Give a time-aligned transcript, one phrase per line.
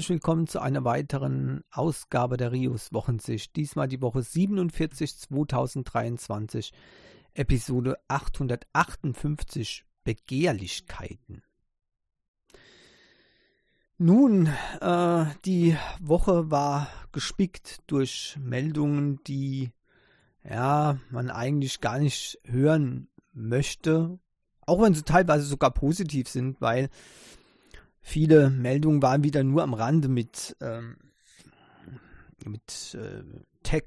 [0.00, 3.54] herzlich willkommen zu einer weiteren Ausgabe der Rios Wochensicht.
[3.54, 6.72] Diesmal die Woche 47 2023,
[7.34, 11.42] Episode 858 Begehrlichkeiten.
[13.98, 14.48] Nun,
[14.80, 19.70] äh, die Woche war gespickt durch Meldungen, die
[20.48, 24.18] ja, man eigentlich gar nicht hören möchte,
[24.64, 26.88] auch wenn sie teilweise sogar positiv sind, weil
[28.00, 30.96] viele Meldungen waren wieder nur am Rande mit, ähm,
[32.44, 33.22] mit äh,
[33.62, 33.84] Tech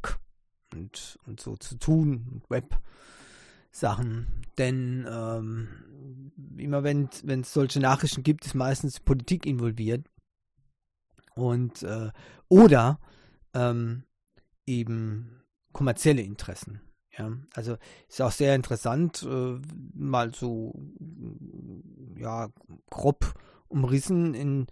[0.73, 4.27] und, und so zu tun, Web-Sachen.
[4.58, 10.05] Denn ähm, immer wenn es solche Nachrichten gibt, ist meistens Politik involviert.
[11.36, 12.11] Und äh,
[12.48, 13.00] oder
[13.53, 14.03] ähm,
[14.66, 16.81] eben kommerzielle Interessen.
[17.17, 17.77] Ja, also
[18.08, 19.59] ist auch sehr interessant, äh,
[19.94, 20.73] mal so
[22.16, 22.50] ja
[22.89, 23.33] grob
[23.74, 24.34] umrissen.
[24.34, 24.68] In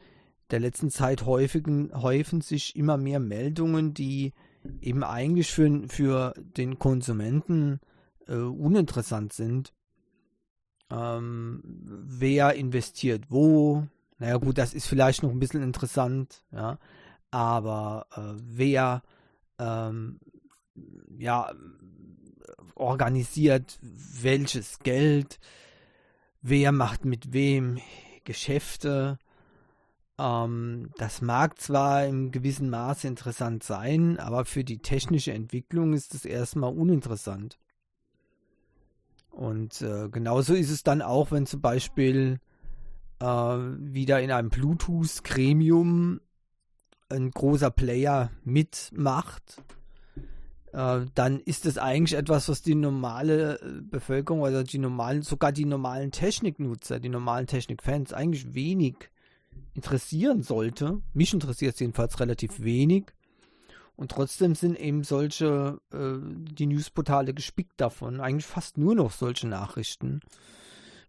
[0.52, 4.34] der letzten Zeit häufigen, häufen sich immer mehr Meldungen, die
[4.82, 7.80] eben eigentlich für, für den Konsumenten
[8.28, 9.74] äh, uninteressant sind.
[10.90, 13.88] Ähm, wer investiert wo?
[14.20, 16.78] Naja gut, das ist vielleicht noch ein bisschen interessant, ja.
[17.32, 19.02] Aber äh, wer
[19.58, 20.20] ähm,
[21.18, 21.52] ja,
[22.76, 25.40] organisiert welches Geld,
[26.42, 27.80] wer macht mit wem
[28.23, 29.17] Geschäfte.
[30.17, 36.14] Ähm, das mag zwar im gewissen Maße interessant sein, aber für die technische Entwicklung ist
[36.14, 37.58] es erstmal uninteressant.
[39.31, 42.39] Und äh, genauso ist es dann auch, wenn zum Beispiel
[43.19, 46.19] äh, wieder in einem Bluetooth-Gremium
[47.09, 49.61] ein großer Player mitmacht
[50.73, 55.52] äh, dann ist es eigentlich etwas, was die normale äh, Bevölkerung oder die normalen, sogar
[55.52, 58.95] die normalen Techniknutzer, die normalen Technikfans eigentlich wenig
[59.73, 61.02] interessieren sollte.
[61.14, 63.05] Mich interessiert es jedenfalls relativ wenig.
[63.95, 69.48] Und trotzdem sind eben solche, äh, die Newsportale gespickt davon, eigentlich fast nur noch solche
[69.48, 70.21] Nachrichten.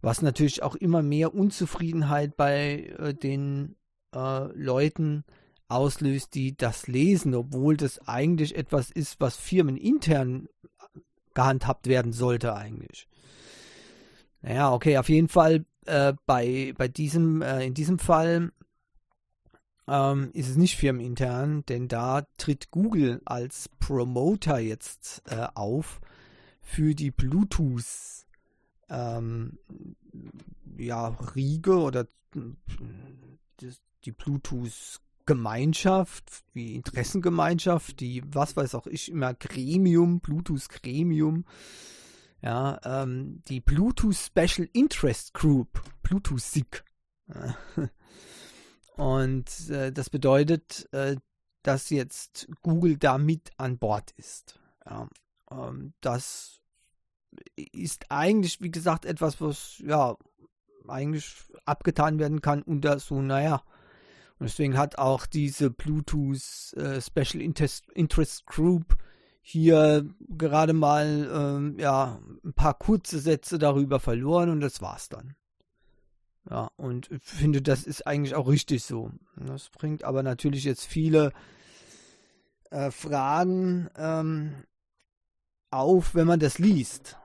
[0.01, 3.77] Was natürlich auch immer mehr Unzufriedenheit bei äh, den
[4.15, 5.25] äh, Leuten
[5.73, 10.49] auslöst, die das lesen, obwohl das eigentlich etwas ist, was Firmen intern
[11.35, 13.09] gehandhabt werden sollte eigentlich.
[14.43, 18.53] Naja, okay, auf jeden Fall äh, bei, bei diesem, äh, in diesem Fall
[19.89, 26.01] ähm, ist es nicht firmenintern, denn da tritt Google als Promoter jetzt äh, auf
[26.61, 28.27] für die Bluetooth
[28.89, 29.59] ähm,
[30.77, 32.07] ja, Riege oder
[34.05, 41.45] die Bluetooth Gemeinschaft, wie Interessengemeinschaft, die, was weiß auch ich, immer Gremium, Bluetooth-Gremium,
[42.43, 46.85] ja, ähm, die Bluetooth Special Interest Group, Bluetooth SIG.
[48.97, 51.17] Und äh, das bedeutet, äh,
[51.63, 54.59] dass jetzt Google da mit an Bord ist.
[54.85, 55.09] Ja,
[55.51, 56.61] ähm, das
[57.55, 60.17] ist eigentlich, wie gesagt, etwas, was ja
[60.89, 61.35] eigentlich
[61.65, 63.63] abgetan werden kann unter so, naja,
[64.43, 68.97] deswegen hat auch diese Bluetooth äh, Special Interest, Interest Group
[69.41, 75.35] hier gerade mal ähm, ja, ein paar kurze Sätze darüber verloren und das war's dann.
[76.49, 79.11] Ja, und ich finde, das ist eigentlich auch richtig so.
[79.37, 81.33] Das bringt aber natürlich jetzt viele
[82.71, 84.65] äh, Fragen ähm,
[85.71, 87.17] auf, wenn man das liest.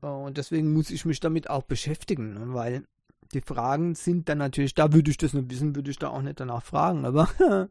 [0.00, 2.86] Und deswegen muss ich mich damit auch beschäftigen, ne, weil
[3.32, 6.22] die Fragen sind dann natürlich, da würde ich das nur wissen, würde ich da auch
[6.22, 7.04] nicht danach fragen.
[7.04, 7.28] Aber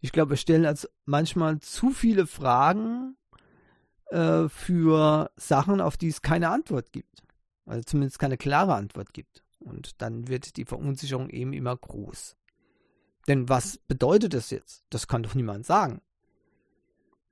[0.00, 3.16] ich glaube, wir stellen als manchmal zu viele Fragen
[4.06, 7.22] äh, für Sachen, auf die es keine Antwort gibt.
[7.66, 9.42] Also zumindest keine klare Antwort gibt.
[9.58, 12.36] Und dann wird die Verunsicherung eben immer groß.
[13.28, 14.84] Denn was bedeutet das jetzt?
[14.90, 16.00] Das kann doch niemand sagen.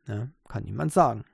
[0.06, 1.24] Ja, kann niemand sagen.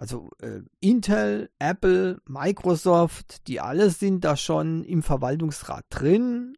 [0.00, 6.56] Also äh, Intel, Apple, Microsoft, die alle sind da schon im Verwaltungsrat drin.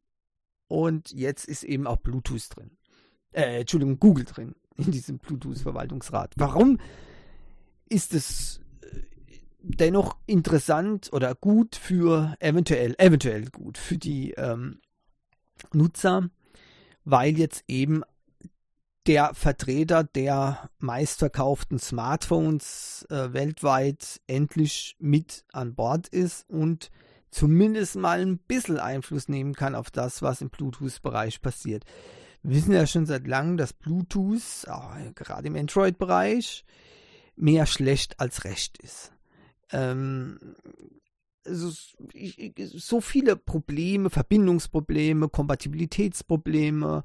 [0.68, 2.70] Und jetzt ist eben auch Bluetooth drin.
[3.32, 6.34] Äh, Entschuldigung, Google drin in diesem Bluetooth-Verwaltungsrat.
[6.36, 6.78] Warum
[7.88, 9.00] ist es äh,
[9.60, 14.78] dennoch interessant oder gut für eventuell, eventuell gut für die ähm,
[15.72, 16.30] Nutzer,
[17.04, 18.04] weil jetzt eben
[19.06, 26.90] der Vertreter der meistverkauften Smartphones äh, weltweit endlich mit an Bord ist und
[27.30, 31.84] zumindest mal ein bisschen Einfluss nehmen kann auf das, was im Bluetooth-Bereich passiert.
[32.42, 36.64] Wir wissen ja schon seit langem, dass Bluetooth, auch gerade im Android-Bereich,
[37.36, 39.12] mehr schlecht als recht ist.
[39.70, 40.38] Ähm,
[41.44, 41.72] also,
[42.56, 47.02] so viele Probleme, Verbindungsprobleme, Kompatibilitätsprobleme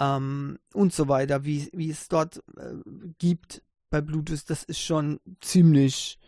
[0.00, 2.74] ähm, und so weiter, wie, wie es dort äh,
[3.18, 6.18] gibt bei Bluetooth, das ist schon ziemlich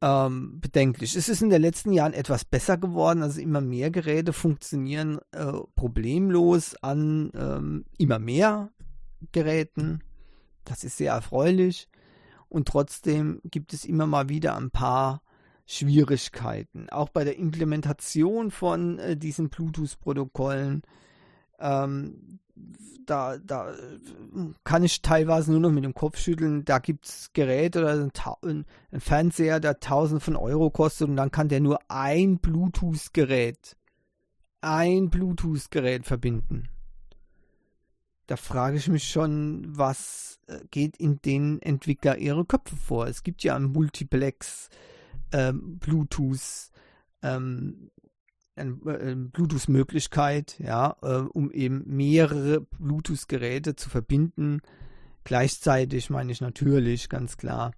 [0.00, 1.14] ähm, bedenklich.
[1.14, 5.52] Es ist in den letzten Jahren etwas besser geworden, also immer mehr Geräte funktionieren äh,
[5.76, 8.70] problemlos an ähm, immer mehr
[9.30, 10.00] Geräten.
[10.64, 11.88] Das ist sehr erfreulich.
[12.48, 15.22] Und trotzdem gibt es immer mal wieder ein paar
[15.66, 16.90] Schwierigkeiten.
[16.90, 20.82] Auch bei der Implementation von äh, diesen Bluetooth-Protokollen.
[21.62, 22.40] Ähm,
[23.06, 23.72] da, da
[24.64, 26.64] kann ich teilweise nur noch mit dem Kopf schütteln.
[26.64, 28.10] Da gibt es Geräte oder
[28.42, 33.76] ein, ein, Fernseher, der tausend von Euro kostet und dann kann der nur ein Bluetooth-Gerät,
[34.60, 36.68] ein Bluetooth-Gerät verbinden.
[38.26, 43.06] Da frage ich mich schon, was äh, geht in den Entwickler ihre Köpfe vor?
[43.06, 44.70] Es gibt ja ein Multiplex
[45.32, 46.70] ähm, Bluetooth
[47.22, 47.90] ähm,
[48.56, 54.60] Bluetooth-Möglichkeit, ja, äh, um eben mehrere Bluetooth-Geräte zu verbinden.
[55.24, 57.72] Gleichzeitig meine ich natürlich, ganz klar.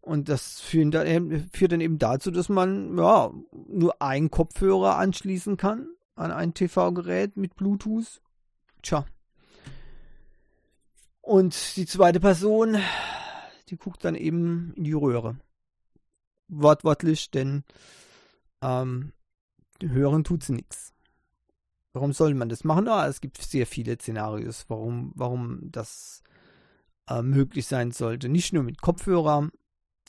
[0.00, 3.32] Und das führt dann, führt dann eben dazu, dass man ja,
[3.68, 8.22] nur einen Kopfhörer anschließen kann an ein TV-Gerät mit Bluetooth.
[8.82, 9.04] Tja.
[11.20, 12.78] Und die zweite Person,
[13.68, 15.36] die guckt dann eben in die Röhre.
[16.48, 17.62] Wortwörtlich, denn
[18.62, 19.12] ähm,
[19.88, 20.92] hören tut sie nichts.
[21.92, 22.88] Warum soll man das machen?
[22.88, 26.22] Ah, es gibt sehr viele Szenarios, warum, warum das
[27.08, 28.28] äh, möglich sein sollte.
[28.28, 29.48] Nicht nur mit Kopfhörer.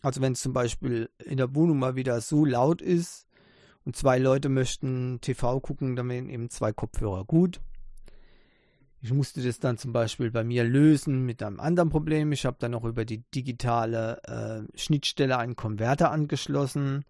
[0.03, 3.27] Also wenn es zum Beispiel in der Wohnung mal wieder so laut ist
[3.83, 7.61] und zwei Leute möchten TV gucken, dann wären eben zwei Kopfhörer gut.
[9.03, 12.31] Ich musste das dann zum Beispiel bei mir lösen mit einem anderen Problem.
[12.31, 17.03] Ich habe dann noch über die digitale äh, Schnittstelle einen Konverter angeschlossen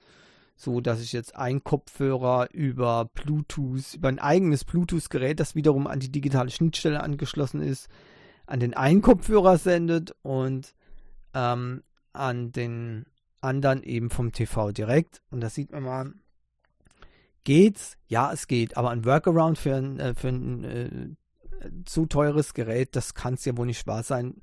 [0.62, 6.00] so dass ich jetzt einen Kopfhörer über Bluetooth, über ein eigenes Bluetooth-Gerät, das wiederum an
[6.00, 7.90] die digitale Schnittstelle angeschlossen ist,
[8.46, 10.74] an den einen Kopfhörer sendet und
[11.34, 13.06] ähm, an den
[13.40, 15.22] anderen eben vom TV direkt.
[15.32, 16.14] Und das sieht man mal.
[17.44, 17.98] Geht's?
[18.08, 18.78] Ja, es geht.
[18.78, 23.46] Aber ein Workaround für ein, äh, für ein äh, zu teures Gerät, das kann es
[23.46, 24.42] ja wohl nicht wahr sein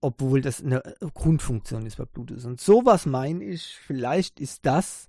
[0.00, 0.82] obwohl das eine
[1.14, 2.44] Grundfunktion ist bei Bluetooth.
[2.44, 5.08] Und sowas meine ich, vielleicht ist das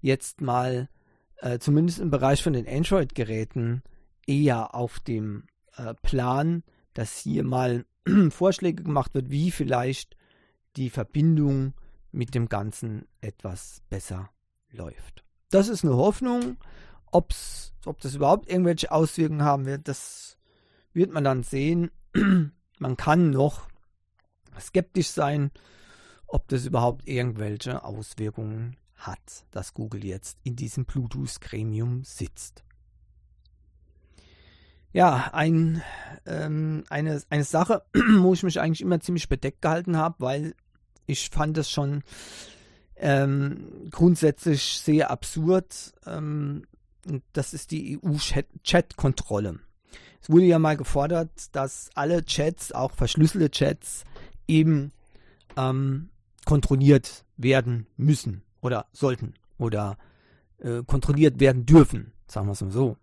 [0.00, 0.88] jetzt mal,
[1.36, 3.82] äh, zumindest im Bereich von den Android-Geräten,
[4.26, 5.44] eher auf dem
[5.76, 6.62] äh, Plan,
[6.94, 7.84] dass hier mal
[8.30, 10.16] Vorschläge gemacht wird, wie vielleicht
[10.76, 11.74] die Verbindung
[12.10, 14.30] mit dem Ganzen etwas besser
[14.70, 15.24] läuft.
[15.50, 16.56] Das ist eine Hoffnung.
[17.10, 20.36] Ob's, ob das überhaupt irgendwelche Auswirkungen haben wird, das
[20.92, 21.90] wird man dann sehen.
[22.78, 23.68] man kann noch
[24.60, 25.50] skeptisch sein,
[26.26, 32.64] ob das überhaupt irgendwelche Auswirkungen hat, dass Google jetzt in diesem Bluetooth-Gremium sitzt.
[34.92, 35.82] Ja, ein,
[36.24, 37.82] ähm, eine, eine Sache,
[38.18, 40.54] wo ich mich eigentlich immer ziemlich bedeckt gehalten habe, weil
[41.06, 42.02] ich fand es schon
[42.96, 45.94] ähm, grundsätzlich sehr absurd.
[46.06, 46.64] Ähm,
[47.32, 49.58] das ist die EU-Chat-Kontrolle.
[50.22, 54.04] Es wurde ja mal gefordert, dass alle Chats, auch verschlüsselte Chats,
[54.48, 54.92] eben
[55.56, 56.10] ähm,
[56.44, 59.98] kontrolliert werden müssen oder sollten oder
[60.58, 62.96] äh, kontrolliert werden dürfen, sagen wir es mal so,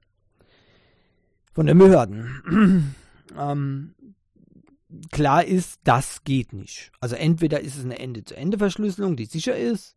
[1.53, 2.95] von den Behörden.
[3.37, 3.95] ähm,
[5.11, 6.91] klar ist, das geht nicht.
[6.99, 9.95] Also entweder ist es eine Ende-zu-Ende-Verschlüsselung, die sicher ist,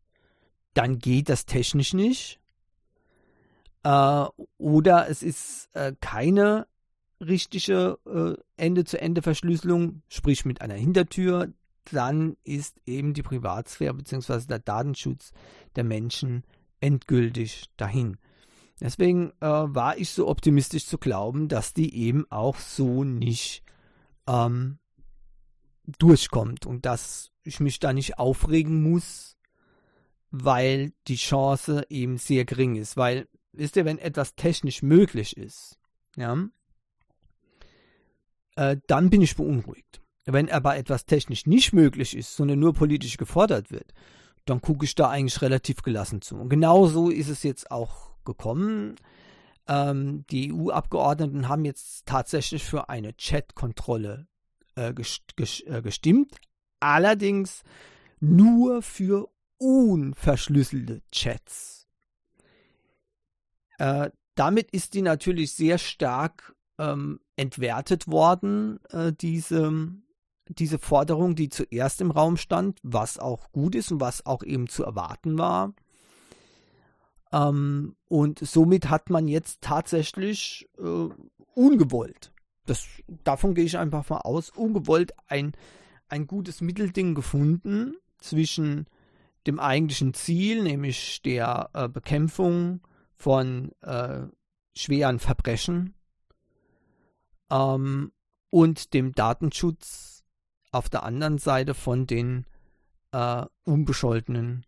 [0.74, 2.40] dann geht das technisch nicht.
[3.82, 4.24] Äh,
[4.58, 6.66] oder es ist äh, keine
[7.21, 11.52] richtige äh, Ende-zu-Ende-Verschlüsselung, sprich mit einer Hintertür,
[11.90, 14.47] dann ist eben die Privatsphäre bzw.
[14.47, 15.33] der Datenschutz
[15.76, 16.44] der Menschen
[16.80, 18.16] endgültig dahin.
[18.80, 23.62] Deswegen äh, war ich so optimistisch zu glauben, dass die eben auch so nicht
[24.26, 24.78] ähm,
[25.99, 29.37] durchkommt und dass ich mich da nicht aufregen muss,
[30.30, 32.97] weil die Chance eben sehr gering ist.
[32.97, 35.78] Weil, wisst ihr, wenn etwas technisch möglich ist,
[36.16, 36.37] ja,
[38.56, 40.00] äh, dann bin ich beunruhigt.
[40.26, 43.92] Wenn aber etwas technisch nicht möglich ist, sondern nur politisch gefordert wird,
[44.46, 46.37] dann gucke ich da eigentlich relativ gelassen zu.
[46.37, 48.96] Und genau so ist es jetzt auch gekommen.
[49.66, 54.26] Ähm, die EU-Abgeordneten haben jetzt tatsächlich für eine Chat-Kontrolle
[54.76, 56.37] äh, gest gest äh, gestimmt.
[56.80, 57.62] Allerdings
[58.20, 61.87] nur für unverschlüsselte Chats.
[63.78, 69.93] Äh, damit ist die natürlich sehr stark ähm, entwertet worden, äh, diese,
[70.49, 74.69] diese Forderung, die zuerst im Raum stand, was auch gut ist und was auch eben
[74.69, 75.75] zu erwarten war.
[77.33, 81.09] Ähm, und somit hat man jetzt tatsächlich äh,
[81.54, 82.33] ungewollt,
[82.66, 82.87] das,
[83.25, 85.52] davon gehe ich einfach mal aus, ungewollt ein,
[86.09, 88.87] ein gutes Mittelding gefunden zwischen
[89.47, 92.81] dem eigentlichen Ziel, nämlich der äh, Bekämpfung
[93.16, 94.23] von äh,
[94.75, 95.95] schweren Verbrechen
[97.54, 98.12] ähm,
[98.50, 100.25] und dem Datenschutz
[100.73, 102.46] auf der anderen Seite von den
[103.12, 104.66] äh, unbescholtenen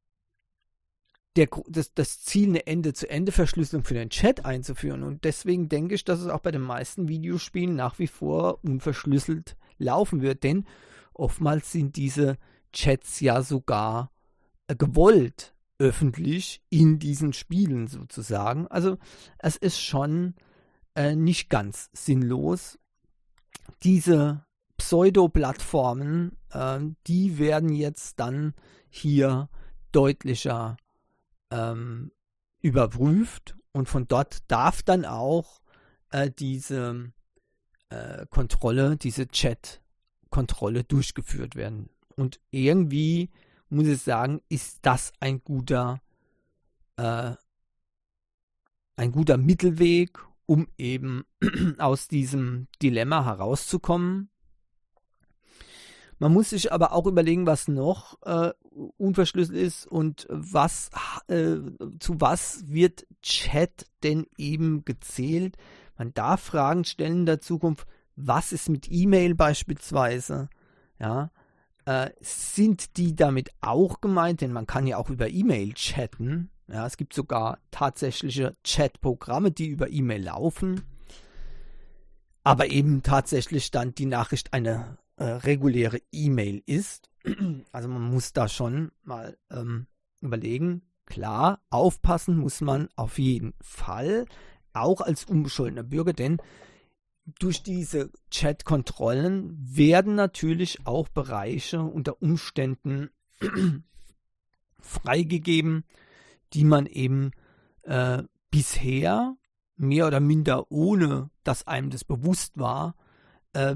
[1.35, 5.03] der, das, das Ziel, eine Ende-zu-Ende-Verschlüsselung für den Chat einzuführen.
[5.03, 9.57] Und deswegen denke ich, dass es auch bei den meisten Videospielen nach wie vor unverschlüsselt
[9.77, 10.43] laufen wird.
[10.43, 10.65] Denn
[11.13, 12.37] oftmals sind diese
[12.71, 14.11] Chats ja sogar
[14.67, 18.67] äh, gewollt öffentlich in diesen Spielen sozusagen.
[18.67, 18.97] Also
[19.39, 20.35] es ist schon
[20.95, 22.79] äh, nicht ganz sinnlos.
[23.83, 24.44] Diese
[24.77, 28.53] Pseudo-Plattformen, äh, die werden jetzt dann
[28.89, 29.49] hier
[29.91, 30.77] deutlicher
[31.51, 32.11] ähm,
[32.61, 35.61] überprüft und von dort darf dann auch
[36.11, 37.11] äh, diese
[37.89, 41.89] äh, Kontrolle, diese Chat-Kontrolle durchgeführt werden.
[42.15, 43.29] Und irgendwie
[43.69, 46.01] muss ich sagen, ist das ein guter,
[46.97, 47.33] äh,
[48.95, 51.25] ein guter Mittelweg, um eben
[51.77, 54.29] aus diesem Dilemma herauszukommen.
[56.17, 58.53] Man muss sich aber auch überlegen, was noch äh,
[58.97, 60.89] unverschlüsselt ist und was
[61.27, 61.57] äh,
[61.99, 65.57] zu was wird Chat denn eben gezählt.
[65.97, 67.87] Man darf Fragen stellen in der Zukunft.
[68.15, 70.49] Was ist mit E-Mail beispielsweise?
[70.99, 71.31] Ja,
[71.85, 74.39] äh, sind die damit auch gemeint?
[74.41, 76.49] Denn man kann ja auch über E-Mail chatten.
[76.67, 80.81] Ja, es gibt sogar tatsächliche Chat-Programme, die über E-Mail laufen.
[82.43, 87.09] Aber eben tatsächlich dann die Nachricht eine äh, reguläre E-Mail ist.
[87.71, 89.87] Also man muss da schon mal ähm,
[90.21, 90.83] überlegen.
[91.05, 94.25] Klar, aufpassen muss man auf jeden Fall,
[94.73, 96.37] auch als unbescholtener Bürger, denn
[97.39, 103.09] durch diese Chat-Kontrollen werden natürlich auch Bereiche unter Umständen
[104.79, 105.85] freigegeben,
[106.53, 107.31] die man eben
[107.83, 109.35] äh, bisher
[109.75, 112.95] mehr oder minder ohne, dass einem das bewusst war,
[113.53, 113.75] äh,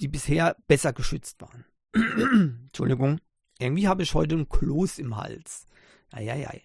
[0.00, 1.64] die bisher besser geschützt waren.
[2.66, 3.20] Entschuldigung.
[3.58, 5.66] Irgendwie habe ich heute ein Kloß im Hals.
[6.12, 6.62] Eieiei.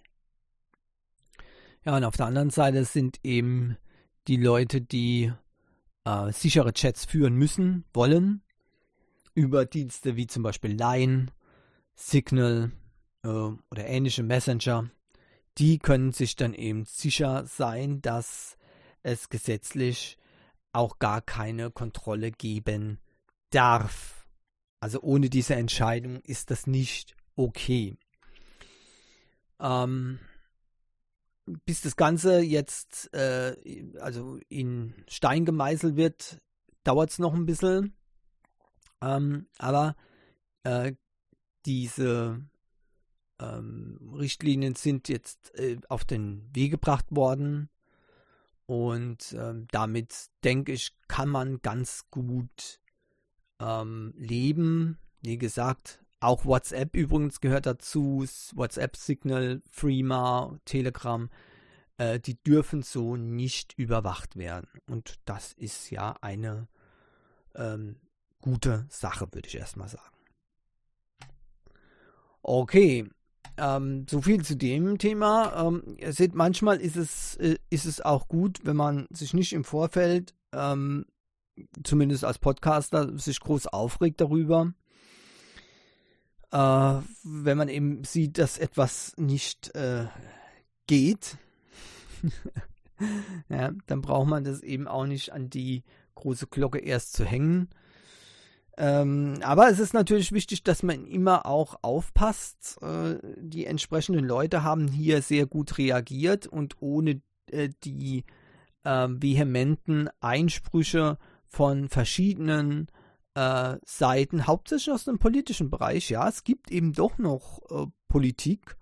[1.83, 3.77] Ja, und auf der anderen Seite sind eben
[4.27, 5.31] die Leute, die
[6.05, 8.41] äh, sichere Chats führen müssen, wollen,
[9.33, 11.27] über Dienste wie zum Beispiel Line,
[11.95, 12.71] Signal
[13.23, 14.89] äh, oder ähnliche Messenger,
[15.57, 18.57] die können sich dann eben sicher sein, dass
[19.03, 20.17] es gesetzlich
[20.73, 22.99] auch gar keine Kontrolle geben
[23.55, 24.27] darf.
[24.79, 27.97] Also ohne diese Entscheidung ist das nicht okay.
[29.59, 30.19] Ähm,
[31.65, 33.55] bis das Ganze jetzt äh,
[33.99, 36.41] also in Stein gemeißelt wird,
[36.83, 37.95] dauert es noch ein bisschen.
[39.01, 39.95] Ähm, aber
[40.65, 40.95] Äh,
[41.67, 42.41] diese
[43.39, 47.69] ähm, Richtlinien sind jetzt äh, auf den Weg gebracht worden
[48.65, 52.81] und ähm, damit denke ich, kann man ganz gut
[53.59, 54.97] ähm, leben.
[55.21, 61.29] Wie gesagt, auch WhatsApp übrigens gehört dazu, WhatsApp, Signal, Freema, Telegram,
[61.97, 64.69] äh, die dürfen so nicht überwacht werden.
[64.87, 66.67] Und das ist ja eine
[67.55, 67.97] ähm,
[68.41, 70.15] gute Sache, würde ich erstmal sagen.
[72.41, 73.09] Okay,
[73.57, 75.67] ähm, so viel zu dem Thema.
[75.67, 79.53] Ähm, ihr seht, manchmal ist es, äh, ist es auch gut, wenn man sich nicht
[79.53, 81.05] im Vorfeld, ähm,
[81.83, 84.73] zumindest als Podcaster, sich groß aufregt darüber.
[86.51, 90.05] Äh, wenn man eben sieht, dass etwas nicht äh,
[90.87, 91.37] geht,
[93.49, 95.83] ja, dann braucht man das eben auch nicht an die
[96.15, 97.69] große Glocke erst zu hängen.
[98.77, 102.77] Ähm, aber es ist natürlich wichtig, dass man immer auch aufpasst.
[102.81, 107.21] Äh, die entsprechenden Leute haben hier sehr gut reagiert und ohne
[107.51, 108.25] äh, die
[108.83, 111.17] äh, vehementen Einsprüche
[111.55, 112.87] von verschiedenen
[113.33, 118.75] äh, Seiten, hauptsächlich aus dem politischen Bereich, ja, es gibt eben doch noch äh, Politik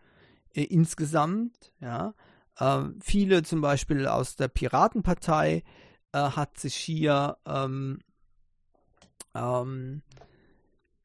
[0.54, 2.14] äh, insgesamt, ja.
[3.02, 5.64] viele zum Beispiel aus der Piratenpartei
[6.14, 7.98] hat sich hier ähm,
[9.34, 10.04] ähm,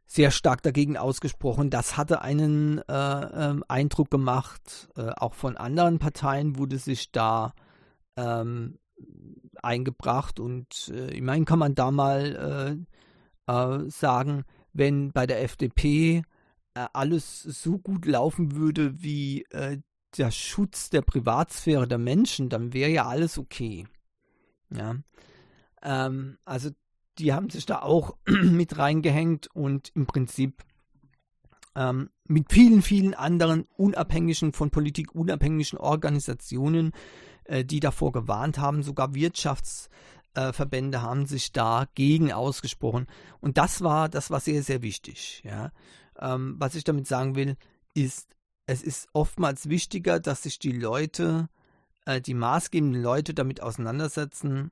[0.06, 1.70] sehr stark dagegen ausgesprochen.
[1.70, 4.88] Das hatte einen äh, äh, Eindruck gemacht.
[4.96, 7.54] Äh, auch von anderen Parteien wurde sich da
[8.16, 8.78] ähm,
[9.64, 10.40] eingebracht.
[10.40, 12.86] Und äh, meine, kann man da mal
[13.48, 16.22] äh, äh, sagen, wenn bei der FDP
[16.92, 19.44] alles so gut laufen würde wie
[20.16, 23.86] der Schutz der Privatsphäre der Menschen, dann wäre ja alles okay.
[24.70, 24.96] Ja.
[25.82, 26.70] Ähm, also
[27.18, 30.64] die haben sich da auch mit reingehängt und im Prinzip
[31.74, 36.92] ähm, mit vielen, vielen anderen unabhängigen, von Politik unabhängigen Organisationen, äh,
[37.48, 43.06] die davor gewarnt haben, sogar Wirtschaftsverbände äh, haben sich dagegen ausgesprochen.
[43.40, 45.42] Und das war, das war sehr, sehr wichtig.
[45.44, 45.72] Ja.
[46.18, 47.56] Ähm, was ich damit sagen will,
[47.94, 51.48] ist, es ist oftmals wichtiger, dass sich die Leute,
[52.04, 54.70] äh, die maßgebenden Leute damit auseinandersetzen,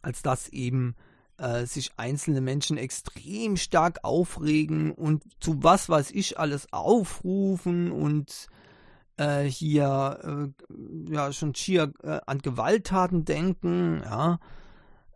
[0.00, 0.96] als dass eben
[1.36, 8.46] äh, sich einzelne Menschen extrem stark aufregen und zu was weiß ich alles aufrufen und
[9.16, 14.38] äh, hier äh, ja schon schier äh, an Gewalttaten denken, ja.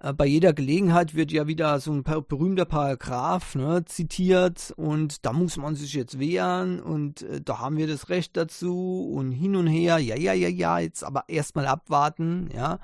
[0.00, 5.32] Äh, bei jeder Gelegenheit wird ja wieder so ein berühmter Paragraph ne, zitiert und da
[5.32, 9.56] muss man sich jetzt wehren und äh, da haben wir das Recht dazu und hin
[9.56, 12.78] und her, ja, ja, ja, ja, jetzt aber erstmal abwarten, ja.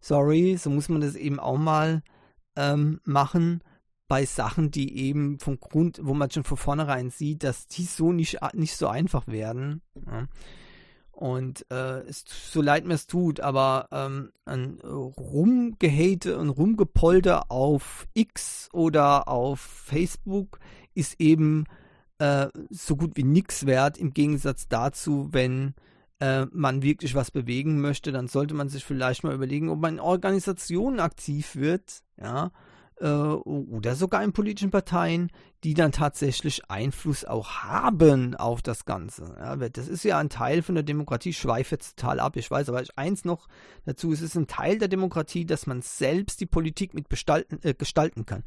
[0.00, 2.02] Sorry, so muss man das eben auch mal
[2.56, 3.62] ähm, machen
[4.08, 8.12] bei Sachen, die eben vom Grund, wo man schon von vornherein sieht, dass die so
[8.12, 9.82] nicht, nicht so einfach werden.
[10.06, 10.26] Ja.
[11.12, 18.06] Und äh, es, so leid mir es tut, aber ähm, ein Rumgehate und Rumgepolter auf
[18.14, 20.60] X oder auf Facebook
[20.94, 21.64] ist eben
[22.18, 25.74] äh, so gut wie nichts wert, im Gegensatz dazu, wenn
[26.20, 29.94] äh, man wirklich was bewegen möchte, dann sollte man sich vielleicht mal überlegen, ob man
[29.94, 32.52] in Organisationen aktiv wird, ja,
[33.04, 35.30] oder sogar in politischen Parteien,
[35.64, 39.36] die dann tatsächlich Einfluss auch haben auf das Ganze.
[39.38, 42.68] Ja, das ist ja ein Teil von der Demokratie, schweife jetzt total ab, ich weiß,
[42.68, 43.48] aber eins noch
[43.84, 47.06] dazu, es ist ein Teil der Demokratie, dass man selbst die Politik mit
[47.62, 48.44] äh, gestalten kann.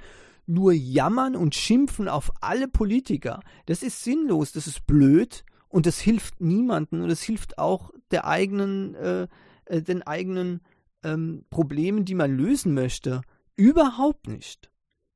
[0.48, 6.00] Nur jammern und schimpfen auf alle Politiker, das ist sinnlos, das ist blöd und das
[6.00, 9.28] hilft niemandem und es hilft auch der eigenen, äh,
[9.66, 10.62] äh, den eigenen
[11.04, 13.22] ähm, Problemen, die man lösen möchte,
[13.62, 14.72] überhaupt nicht.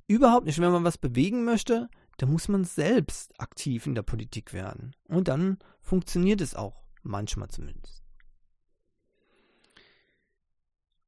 [0.08, 0.60] Überhaupt nicht.
[0.60, 4.96] Wenn man was bewegen möchte, dann muss man selbst aktiv in der Politik werden.
[5.08, 8.04] Und dann funktioniert es auch, manchmal zumindest.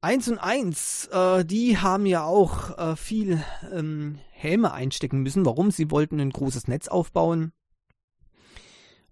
[0.02, 5.46] Eins und eins, äh, die haben ja auch äh, viel ähm, Häme einstecken müssen.
[5.46, 5.70] Warum?
[5.70, 7.52] Sie wollten ein großes Netz aufbauen.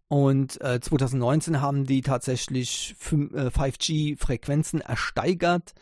[0.08, 5.74] Und äh, 2019 haben die tatsächlich 5G-Frequenzen äh, ersteigert.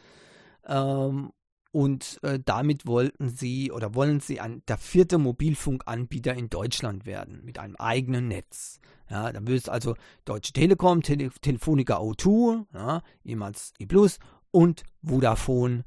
[0.65, 1.31] Ähm,
[1.73, 7.43] und äh, damit wollten sie oder wollen sie ein, der vierte Mobilfunkanbieter in Deutschland werden
[7.43, 8.79] mit einem eigenen Netz.
[9.09, 14.19] Ja, dann wird es also Deutsche Telekom, Tele Telefonica O2, ja, ehemals E Plus
[14.51, 15.83] und Vodafone.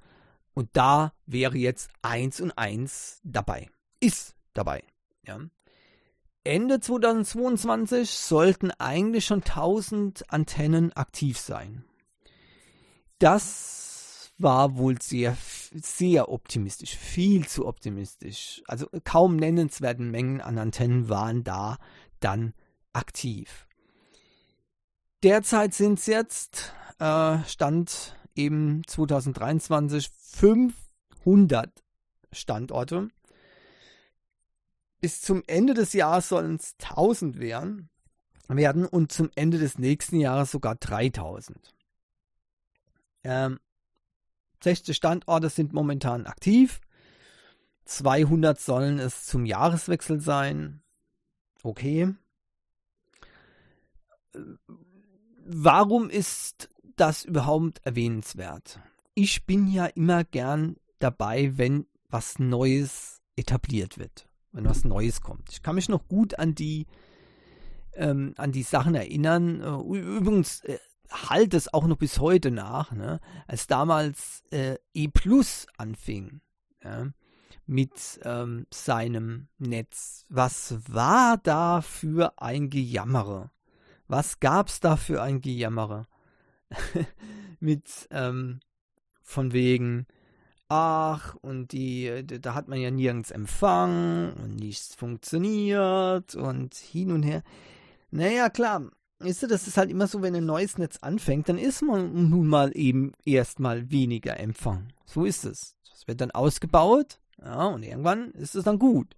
[0.54, 3.70] Und da wäre jetzt 1 und 1 dabei.
[4.00, 4.82] Ist dabei.
[5.24, 5.38] Ja.
[6.42, 11.84] Ende 2022 sollten eigentlich schon 1000 Antennen aktiv sein.
[13.20, 13.95] Das
[14.38, 15.36] war wohl sehr,
[15.72, 18.62] sehr optimistisch, viel zu optimistisch.
[18.66, 21.78] Also kaum nennenswerten Mengen an Antennen waren da
[22.20, 22.52] dann
[22.92, 23.66] aktiv.
[25.22, 31.70] Derzeit sind es jetzt, äh, Stand eben 2023, 500
[32.32, 33.08] Standorte.
[35.00, 37.88] Bis zum Ende des Jahres sollen es 1000 werden,
[38.48, 41.74] werden und zum Ende des nächsten Jahres sogar 3000.
[43.24, 43.58] Ähm,
[44.66, 46.80] 60 Standorte sind momentan aktiv.
[47.84, 50.82] 200 sollen es zum Jahreswechsel sein.
[51.62, 52.12] Okay.
[55.44, 58.80] Warum ist das überhaupt erwähnenswert?
[59.14, 65.52] Ich bin ja immer gern dabei, wenn was Neues etabliert wird, wenn was Neues kommt.
[65.52, 66.88] Ich kann mich noch gut an die
[67.92, 69.60] ähm, an die Sachen erinnern.
[69.60, 70.78] Übrigens äh,
[71.10, 73.20] halt es auch noch bis heute nach, ne?
[73.46, 76.40] als damals äh, E Plus anfing
[76.82, 77.08] ja?
[77.66, 80.24] mit ähm, seinem Netz.
[80.28, 83.50] Was war da für ein Gejammere?
[84.08, 86.06] Was gab's da für ein Gejammere?
[87.60, 88.60] mit ähm,
[89.22, 90.06] von wegen,
[90.68, 97.22] ach, und die, da hat man ja nirgends Empfang und nichts funktioniert und hin und
[97.22, 97.42] her.
[98.10, 101.56] Naja, klar, Weißt du, das ist halt immer so, wenn ein neues Netz anfängt, dann
[101.56, 104.88] ist man nun mal eben erstmal weniger Empfang.
[105.06, 105.74] So ist es.
[105.90, 109.16] Das wird dann ausgebaut, ja, und irgendwann ist es dann gut.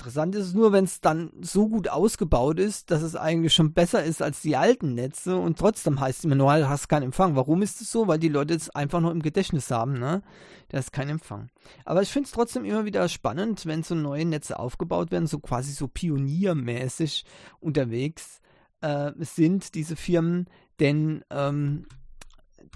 [0.00, 3.74] Interessant ist es nur, wenn es dann so gut ausgebaut ist, dass es eigentlich schon
[3.74, 7.02] besser ist als die alten Netze und trotzdem heißt es immer nur, du hast keinen
[7.02, 7.36] Empfang.
[7.36, 8.08] Warum ist es so?
[8.08, 10.22] Weil die Leute es einfach noch im Gedächtnis haben, ne?
[10.68, 11.50] Da ist kein Empfang.
[11.84, 15.38] Aber ich finde es trotzdem immer wieder spannend, wenn so neue Netze aufgebaut werden, so
[15.38, 17.26] quasi so pioniermäßig
[17.60, 18.39] unterwegs
[18.80, 20.46] äh, sind, diese Firmen,
[20.78, 21.86] denn ähm,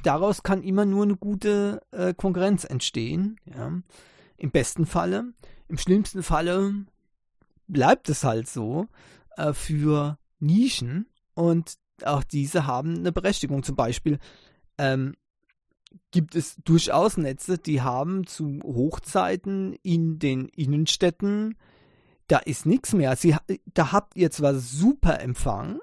[0.02, 3.38] daraus kann immer nur eine gute äh, Konkurrenz entstehen.
[3.44, 3.72] Ja?
[4.36, 5.32] Im besten Falle.
[5.68, 6.86] Im schlimmsten Falle
[7.66, 8.88] bleibt es halt so
[9.36, 13.62] äh, für Nischen und auch diese haben eine Berechtigung.
[13.62, 14.18] Zum Beispiel
[14.78, 15.14] ähm,
[16.10, 21.56] gibt es durchaus Netze, die haben zu Hochzeiten in den Innenstädten,
[22.26, 23.16] da ist nichts mehr.
[23.16, 23.36] Sie,
[23.74, 25.78] da habt ihr zwar super Empfang,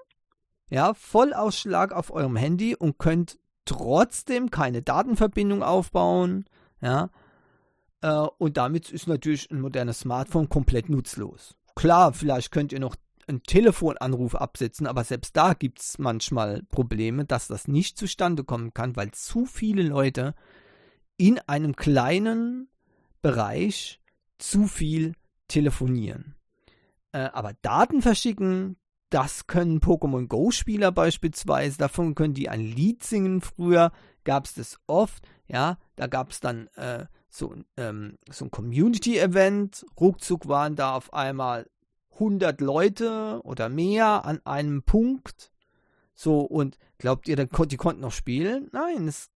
[0.72, 6.46] ja, Vollausschlag auf eurem Handy und könnt trotzdem keine Datenverbindung aufbauen,
[6.82, 7.12] ja,
[8.02, 11.56] äh, und damit ist natürlich ein modernes Smartphone komplett nutzlos.
[11.76, 12.96] Klar, vielleicht könnt ihr noch
[13.28, 18.74] einen Telefonanruf absetzen, aber selbst da gibt es manchmal Probleme, dass das nicht zustande kommen
[18.74, 20.34] kann, weil zu viele Leute
[21.18, 22.68] in einem kleinen
[23.22, 24.02] Bereich
[24.38, 25.14] zu viel
[25.48, 26.36] telefonieren.
[27.12, 28.78] Äh, aber Daten verschicken,
[29.12, 33.41] das können Pokémon Go-Spieler beispielsweise, davon können die ein Lied singen.
[33.41, 33.91] Früher
[34.24, 39.86] gab es das oft, ja, da gab es dann äh, so, ähm, so ein Community-Event.
[40.00, 41.69] Ruckzuck waren da auf einmal
[42.13, 45.52] 100 Leute oder mehr an einem Punkt.
[46.13, 48.69] So, und glaubt ihr, die konnten noch spielen?
[48.71, 49.30] Nein, es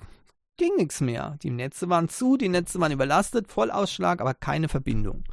[0.56, 1.38] ging nichts mehr.
[1.42, 5.24] Die Netze waren zu, die Netze waren überlastet, Vollausschlag, aber keine Verbindung.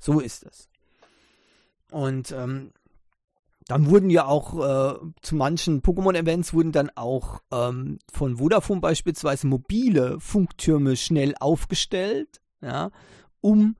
[0.00, 0.68] So ist es.
[1.90, 2.72] Und ähm,
[3.68, 9.46] dann wurden ja auch äh, zu manchen Pokémon-Events wurden dann auch ähm, von Vodafone beispielsweise
[9.46, 12.90] mobile Funktürme schnell aufgestellt, ja,
[13.42, 13.76] um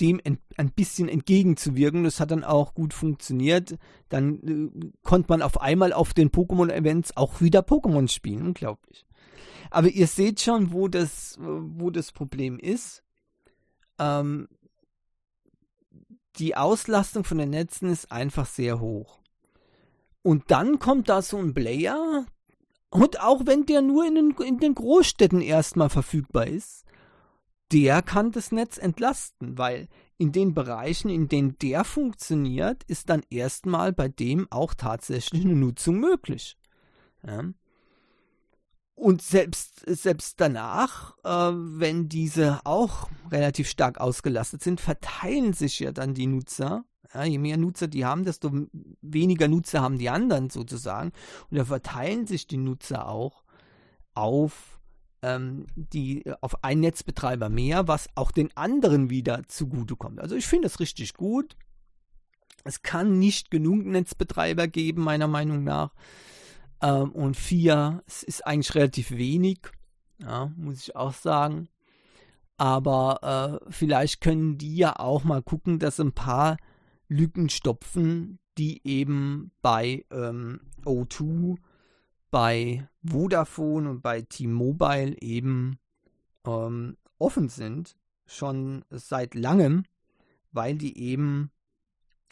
[0.00, 2.04] dem ein bisschen entgegenzuwirken.
[2.04, 3.78] Das hat dann auch gut funktioniert.
[4.10, 8.46] Dann äh, konnte man auf einmal auf den Pokémon-Events auch wieder Pokémon spielen.
[8.48, 9.06] Unglaublich.
[9.70, 13.02] Aber ihr seht schon, wo das, wo das Problem ist.
[13.98, 14.48] Ähm,
[16.36, 19.21] die Auslastung von den Netzen ist einfach sehr hoch.
[20.22, 22.26] Und dann kommt da so ein Player,
[22.90, 26.84] und auch wenn der nur in den, in den Großstädten erstmal verfügbar ist,
[27.72, 33.22] der kann das Netz entlasten, weil in den Bereichen, in denen der funktioniert, ist dann
[33.30, 36.58] erstmal bei dem auch tatsächlich eine Nutzung möglich.
[37.26, 37.44] Ja.
[38.94, 45.92] Und selbst, selbst danach, äh, wenn diese auch relativ stark ausgelastet sind, verteilen sich ja
[45.92, 48.50] dann die Nutzer ja, je mehr Nutzer die haben, desto
[49.00, 51.12] weniger Nutzer haben die anderen sozusagen.
[51.50, 53.44] Und da verteilen sich die Nutzer auch
[54.14, 54.80] auf
[55.22, 60.20] ähm, die auf einen Netzbetreiber mehr, was auch den anderen wieder zugutekommt.
[60.20, 61.56] Also ich finde das richtig gut.
[62.64, 65.94] Es kann nicht genug Netzbetreiber geben, meiner Meinung nach.
[66.80, 69.60] Ähm, und vier, es ist eigentlich relativ wenig,
[70.18, 71.68] ja, muss ich auch sagen.
[72.56, 76.56] Aber äh, vielleicht können die ja auch mal gucken, dass ein paar
[77.12, 81.56] Lücken stopfen, die eben bei ähm, O2
[82.32, 85.78] bei Vodafone und bei T-Mobile eben
[86.46, 87.96] ähm, offen sind,
[88.26, 89.84] schon seit langem,
[90.50, 91.50] weil die eben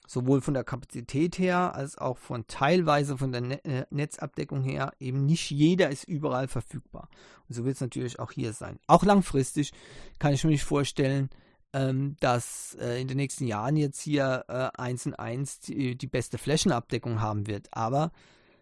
[0.08, 4.92] sowohl von der Kapazität her als auch von teilweise von der ne äh, Netzabdeckung her
[4.98, 7.08] eben nicht jeder ist überall verfügbar.
[7.48, 8.80] Und so wird es natürlich auch hier sein.
[8.86, 9.72] Auch langfristig
[10.18, 11.30] kann ich mir nicht vorstellen,
[11.72, 16.06] ähm, dass äh, in den nächsten Jahren jetzt hier äh, 1 und 1 die, die
[16.06, 17.68] beste Flächenabdeckung haben wird.
[17.72, 18.10] Aber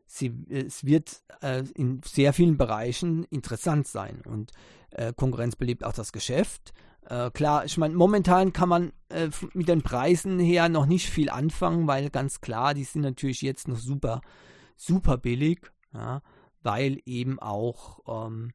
[0.07, 4.23] sie, es wird äh, in sehr vielen Bereichen interessant sein.
[4.27, 4.53] Und
[4.91, 6.73] äh, Konkurrenz belebt auch das Geschäft.
[7.09, 11.31] Äh, klar, ich meine, momentan kann man äh, mit den Preisen her noch nicht viel
[11.31, 14.21] anfangen, weil ganz klar, die sind natürlich jetzt noch super,
[14.77, 15.61] super billig,
[15.95, 16.21] ja,
[16.63, 18.53] weil eben auch ähm,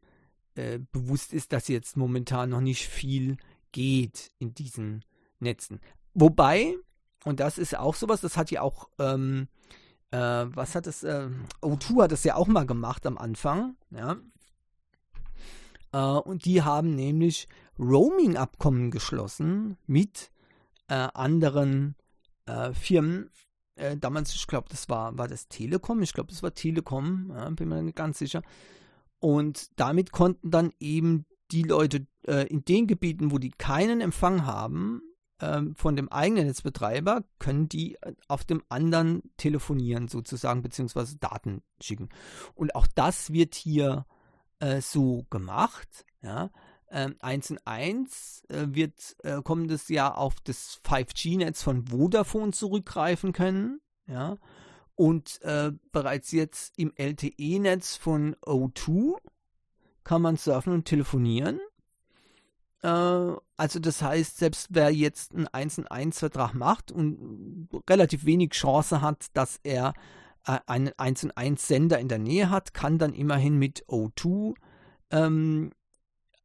[0.53, 3.37] äh, bewusst ist, dass jetzt momentan noch nicht viel
[3.73, 5.03] geht in diesen
[5.39, 5.81] Netzen.
[6.13, 6.77] Wobei,
[7.25, 9.49] und das ist auch sowas, das hat ja auch, ähm,
[10.11, 11.27] äh, was hat es, äh,
[11.61, 14.17] O2 hat das ja auch mal gemacht am Anfang, ja,
[15.93, 17.47] äh, und die haben nämlich
[17.79, 20.31] Roaming-Abkommen geschlossen mit
[20.87, 21.95] äh, anderen
[22.45, 23.29] äh, Firmen.
[23.75, 26.01] Äh, damals, ich glaube, das war, war das Telekom.
[26.01, 28.41] Ich glaube, das war Telekom, ja, bin mir nicht ganz sicher.
[29.19, 34.45] Und damit konnten dann eben die Leute äh, in den Gebieten, wo die keinen Empfang
[34.45, 35.01] haben,
[35.39, 41.61] ähm, von dem eigenen Netzbetreiber, können die äh, auf dem anderen telefonieren sozusagen, beziehungsweise Daten
[41.79, 42.09] schicken.
[42.55, 44.05] Und auch das wird hier
[44.59, 46.05] äh, so gemacht.
[46.21, 46.49] Ja.
[46.89, 53.33] Ähm, 1 und 1 äh, wird äh, kommendes Jahr auf das 5G-Netz von Vodafone zurückgreifen
[53.33, 53.79] können.
[54.07, 54.37] Ja.
[54.95, 59.17] Und äh, bereits jetzt im LTE-Netz von O2
[60.03, 61.59] kann man surfen und telefonieren.
[62.81, 62.87] Äh,
[63.57, 68.51] also das heißt, selbst wer jetzt einen 1 und 1 Vertrag macht und relativ wenig
[68.51, 69.93] Chance hat, dass er
[70.45, 74.55] äh, einen 1 und 1 Sender in der Nähe hat, kann dann immerhin mit O2
[75.11, 75.71] ähm,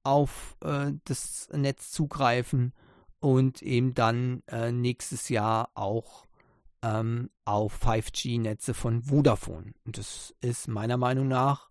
[0.05, 2.73] auf äh, das Netz zugreifen
[3.21, 6.27] und eben dann äh, nächstes Jahr auch
[6.83, 9.73] ähm, auf 5G-Netze von Vodafone.
[9.85, 11.68] Und das ist meiner Meinung nach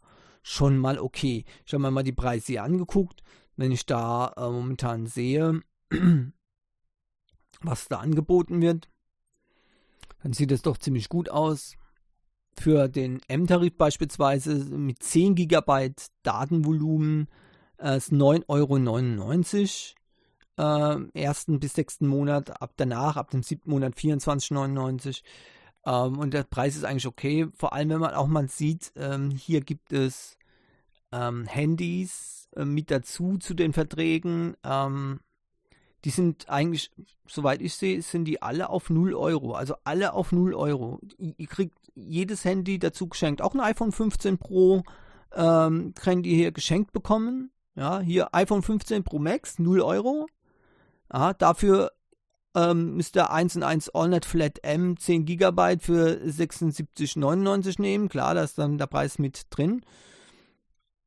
[0.47, 1.43] schon mal okay.
[1.65, 3.21] Ich habe mir mal die Preise hier angeguckt.
[3.57, 5.61] Wenn ich da äh, momentan sehe,
[7.61, 8.89] was da angeboten wird,
[10.23, 11.75] dann sieht es doch ziemlich gut aus
[12.59, 15.91] für den M-Tarif beispielsweise mit 10 GB
[16.23, 17.27] Datenvolumen
[17.77, 19.95] äh, ist 9,99
[20.57, 25.21] Euro äh, ersten bis sechsten Monat, ab danach, ab dem siebten Monat 24,99
[25.85, 29.29] ähm, und der Preis ist eigentlich okay, vor allem wenn man auch mal sieht, ähm,
[29.29, 30.36] hier gibt es
[31.11, 35.19] ähm, Handys äh, mit dazu zu den Verträgen, ähm,
[36.05, 36.91] die sind eigentlich,
[37.27, 39.53] soweit ich sehe, sind die alle auf 0 Euro.
[39.53, 40.99] Also alle auf 0 Euro.
[41.17, 43.41] Ihr kriegt jedes Handy dazu geschenkt.
[43.41, 44.83] Auch ein iPhone 15 Pro
[45.35, 47.51] ähm, könnt ihr hier geschenkt bekommen.
[47.75, 50.27] Ja, hier iPhone 15 Pro Max, 0 Euro.
[51.11, 51.91] Ja, dafür
[52.73, 58.09] müsst ihr 1 und 1 AllNet Flat M 10 GB für 76,99 nehmen.
[58.09, 59.83] Klar, da ist dann der Preis mit drin.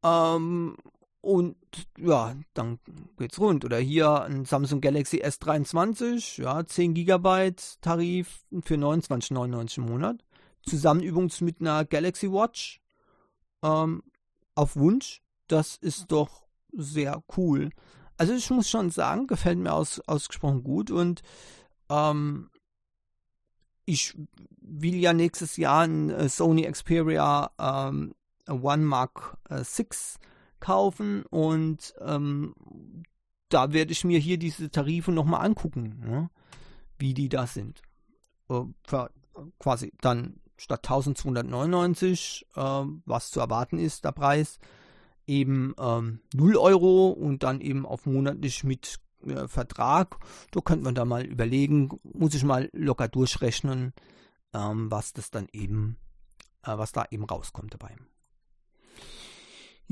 [0.03, 0.77] Ähm,
[1.23, 1.57] und
[1.99, 2.79] ja, dann
[3.19, 3.65] geht's rund.
[3.65, 10.25] Oder hier ein Samsung Galaxy S23, ja, 10 GB Tarif für 29,99 im Monat.
[10.67, 12.81] Zusammenübungs mit einer Galaxy Watch
[13.63, 14.03] ähm,
[14.55, 15.23] auf Wunsch.
[15.47, 17.71] Das ist doch sehr cool.
[18.17, 21.23] Also ich muss schon sagen, gefällt mir aus, ausgesprochen gut und
[21.91, 22.51] ähm,
[23.87, 24.17] ich
[24.61, 28.15] will ja nächstes Jahr ein äh, Sony Xperia ähm,
[28.49, 30.19] One Mark äh, 6
[30.61, 32.55] kaufen und ähm,
[33.49, 36.31] da werde ich mir hier diese Tarife nochmal angucken, ne?
[36.99, 37.83] wie die da sind.
[38.49, 38.63] Äh,
[39.59, 42.61] quasi dann statt 1299, äh,
[43.07, 44.59] was zu erwarten ist, der Preis,
[45.27, 50.19] eben ähm, 0 Euro und dann eben auf monatlich mit äh, Vertrag.
[50.51, 53.95] Da könnte man da mal überlegen, muss ich mal locker durchrechnen,
[54.53, 55.97] ähm, was das dann eben,
[56.63, 57.97] äh, was da eben rauskommt dabei.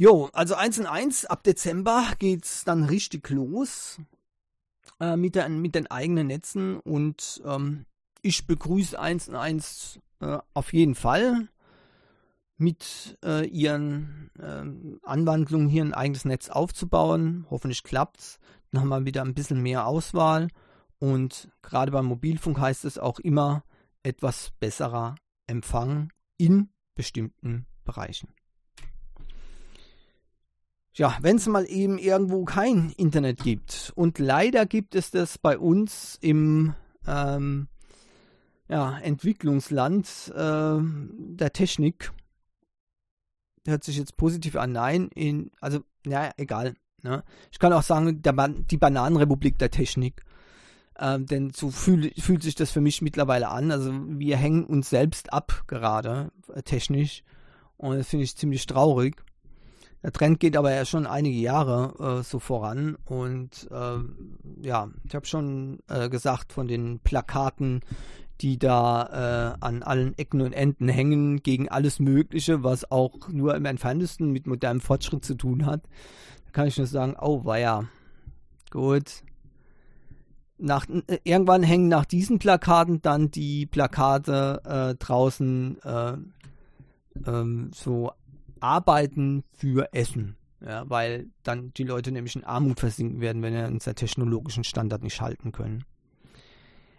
[0.01, 3.99] Jo, also 1 und 1, ab Dezember geht es dann richtig los
[5.01, 7.85] äh, mit, der, mit den eigenen Netzen und ähm,
[8.23, 11.49] ich begrüße 1 und 1 äh, auf jeden Fall
[12.59, 17.45] mit äh, ihren äh, Anwandlungen hier ein eigenes Netz aufzubauen.
[17.51, 18.39] Hoffentlich klappt's.
[18.71, 20.47] Dann haben wir wieder ein bisschen mehr Auswahl
[21.01, 23.65] und gerade beim Mobilfunk heißt es auch immer
[24.05, 25.17] etwas besserer
[25.49, 28.38] Empfang in bestimmten Bereichen
[30.95, 33.93] ja, wenn es mal eben irgendwo kein Internet gibt.
[33.95, 36.75] Und leider gibt es das bei uns im
[37.07, 37.69] ähm,
[38.69, 42.13] ja, Entwicklungsland äh, der Technik.
[43.67, 44.73] hört sich jetzt positiv an.
[44.73, 46.75] Nein, in, also, naja, egal.
[47.03, 47.23] Ne?
[47.53, 50.25] Ich kann auch sagen, ba die Bananenrepublik der Technik.
[50.99, 53.71] Ähm, denn so fühl, fühlt sich das für mich mittlerweile an.
[53.71, 57.23] Also wir hängen uns selbst ab gerade äh, technisch.
[57.77, 59.23] Und das finde ich ziemlich traurig.
[60.03, 62.97] Der Trend geht aber ja schon einige Jahre äh, so voran.
[63.05, 67.81] Und äh, ja, ich habe schon äh, gesagt von den Plakaten,
[68.41, 73.57] die da äh, an allen Ecken und Enden hängen gegen alles Mögliche, was auch nur
[73.57, 75.83] im entferntesten mit modernem Fortschritt zu tun hat.
[76.47, 77.85] Da kann ich nur sagen, oh, ja
[78.71, 79.25] gut.
[80.61, 86.17] Nach, äh, irgendwann hängen nach diesen Plakaten dann die Plakate äh, draußen äh,
[87.27, 88.13] ähm, so
[88.63, 90.37] Arbeiten für Essen.
[90.61, 95.05] Ja, weil dann die Leute nämlich in Armut versinken werden, wenn wir unseren technologischen Standard
[95.05, 95.85] nicht halten können.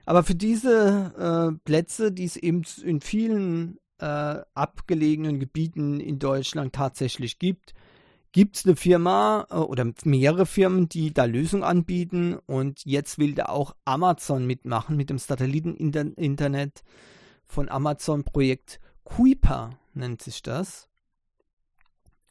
[0.05, 4.05] Aber für diese äh, Plätze, die es eben in vielen äh,
[4.53, 7.73] abgelegenen Gebieten in Deutschland tatsächlich gibt,
[8.31, 12.37] gibt es eine Firma äh, oder mehrere Firmen, die da Lösungen anbieten.
[12.45, 16.83] Und jetzt will da auch Amazon mitmachen mit dem Satelliteninternet
[17.45, 20.88] von Amazon Projekt Kuiper nennt sich das.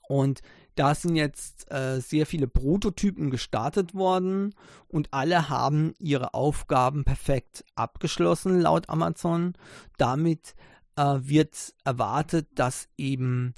[0.08, 0.40] Und
[0.74, 4.54] da sind jetzt äh, sehr viele Prototypen gestartet worden
[4.88, 9.52] und alle haben ihre Aufgaben perfekt abgeschlossen laut Amazon.
[9.98, 10.54] Damit
[10.96, 13.54] äh, wird erwartet, dass eben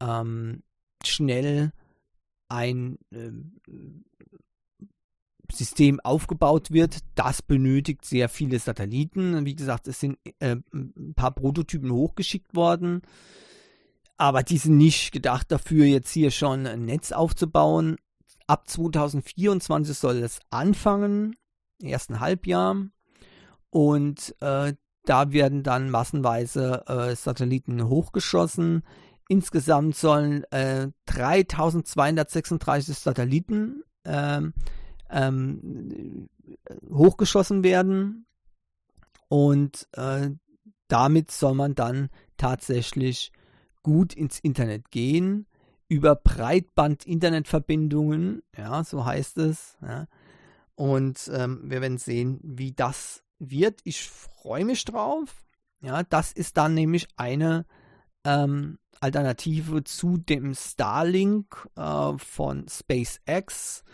[0.00, 0.62] ähm,
[1.02, 1.72] schnell
[2.48, 3.30] ein äh,
[5.50, 6.98] System aufgebaut wird.
[7.14, 9.46] Das benötigt sehr viele Satelliten.
[9.46, 13.02] Wie gesagt, es sind äh, ein paar Prototypen hochgeschickt worden.
[14.16, 17.96] Aber die sind nicht gedacht dafür, jetzt hier schon ein Netz aufzubauen.
[18.46, 21.36] Ab 2024 soll es anfangen,
[21.82, 22.76] ersten Halbjahr.
[23.70, 24.74] Und äh,
[25.04, 28.84] da werden dann massenweise äh, Satelliten hochgeschossen.
[29.28, 34.52] Insgesamt sollen äh, 3236 Satelliten ähm,
[35.10, 36.28] ähm,
[36.90, 38.26] hochgeschossen werden.
[39.28, 40.30] Und äh,
[40.88, 43.32] damit soll man dann tatsächlich
[43.84, 45.46] gut ins Internet gehen,
[45.86, 49.78] über Breitband-Internetverbindungen, ja, so heißt es.
[49.80, 50.08] Ja.
[50.74, 53.78] Und ähm, wir werden sehen, wie das wird.
[53.84, 55.44] Ich freue mich drauf.
[55.80, 57.64] Ja, das ist dann nämlich eine
[58.24, 63.84] ähm, Alternative zu dem Starlink äh, von SpaceX,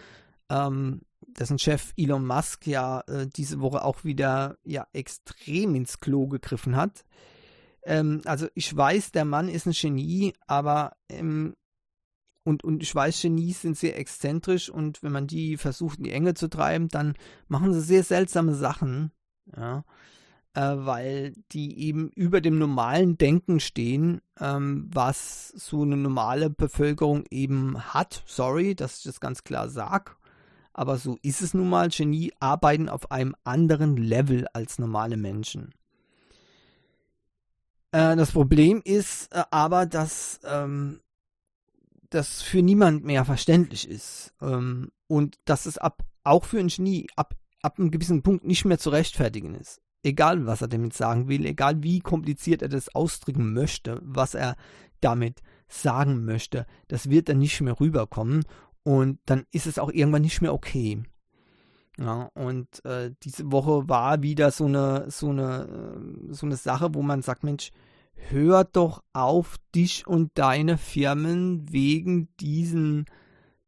[0.49, 6.29] ähm, dessen Chef Elon Musk ja äh, diese Woche auch wieder ja extrem ins Klo
[6.29, 7.05] gegriffen hat.
[7.85, 11.55] Ähm, also ich weiß, der Mann ist ein Genie, aber ähm,
[12.45, 16.13] und, und ich weiß, Genies sind sehr exzentrisch und wenn man die versucht in die
[16.13, 17.15] Enge zu treiben, dann
[17.49, 19.13] machen sie sehr seltsame Sachen,
[19.57, 19.85] ja,
[20.55, 27.25] äh, weil die eben über dem normalen Denken stehen, ähm, was so eine normale Bevölkerung
[27.31, 28.23] eben hat.
[28.27, 30.13] Sorry, dass ich das ganz klar sage,
[30.73, 31.89] aber so ist es nun mal.
[31.91, 35.75] Genie arbeiten auf einem anderen Level als normale Menschen.
[37.93, 41.01] Äh, das Problem ist äh, aber, dass ähm,
[42.11, 44.35] das für niemand mehr verständlich ist.
[44.41, 48.65] Ähm, und dass es ab, auch für ein Genie ab, ab einem gewissen Punkt nicht
[48.65, 49.81] mehr zu rechtfertigen ist.
[50.03, 54.57] Egal, was er damit sagen will, egal wie kompliziert er das ausdrücken möchte, was er
[55.01, 58.45] damit sagen möchte, das wird dann nicht mehr rüberkommen
[58.83, 61.03] und dann ist es auch irgendwann nicht mehr okay.
[62.01, 65.69] Ja, und äh, diese Woche war wieder so eine, so eine,
[66.31, 67.73] äh, so eine Sache, wo man sagt, Mensch,
[68.15, 73.05] hör doch auf, dich und deine Firmen wegen diesen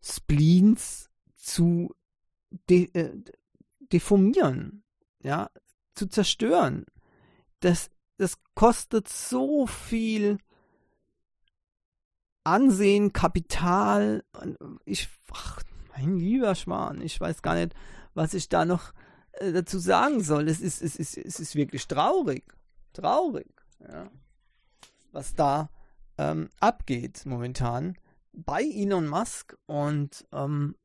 [0.01, 1.95] Spleens zu
[2.71, 3.23] de äh,
[3.93, 4.83] deformieren,
[5.23, 5.51] ja,
[5.95, 6.87] zu zerstören.
[7.61, 10.39] Das, das kostet so viel
[12.45, 14.25] Ansehen, Kapital.
[14.87, 15.63] Ich, ach,
[15.95, 17.75] mein lieber Schwan, ich weiß gar nicht,
[18.15, 18.93] was ich da noch
[19.33, 20.49] äh, dazu sagen soll.
[20.49, 22.45] Es ist, es, ist, es ist wirklich traurig.
[22.93, 23.49] Traurig.
[23.81, 24.11] Ja.
[25.13, 25.71] Was da
[26.19, 27.97] ähm, abgeht momentan
[28.33, 29.57] bei Elon Musk.
[29.67, 30.77] Und ähm,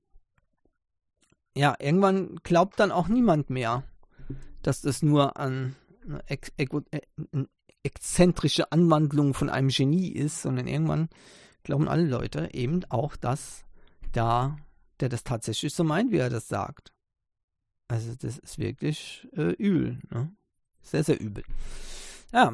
[1.55, 3.83] ja, irgendwann glaubt dann auch niemand mehr,
[4.61, 5.75] dass das nur an
[6.05, 6.67] eine ex äh,
[7.83, 11.09] exzentrische Anwandlung von einem Genie ist, sondern irgendwann
[11.63, 13.63] glauben alle Leute eben auch, dass
[14.11, 14.57] da
[14.99, 16.91] der das tatsächlich so meint, wie er das sagt.
[17.87, 19.99] Also das ist wirklich äh, übel.
[20.09, 20.31] Ne?
[20.81, 21.43] Sehr, sehr übel.
[22.33, 22.53] Ja.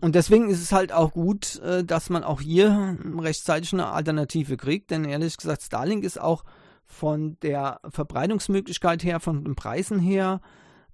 [0.00, 4.56] Und deswegen ist es halt auch gut, äh, dass man auch hier rechtzeitig eine Alternative
[4.56, 6.44] kriegt, denn ehrlich gesagt, Starlink ist auch
[6.84, 10.40] von der Verbreitungsmöglichkeit her, von den Preisen her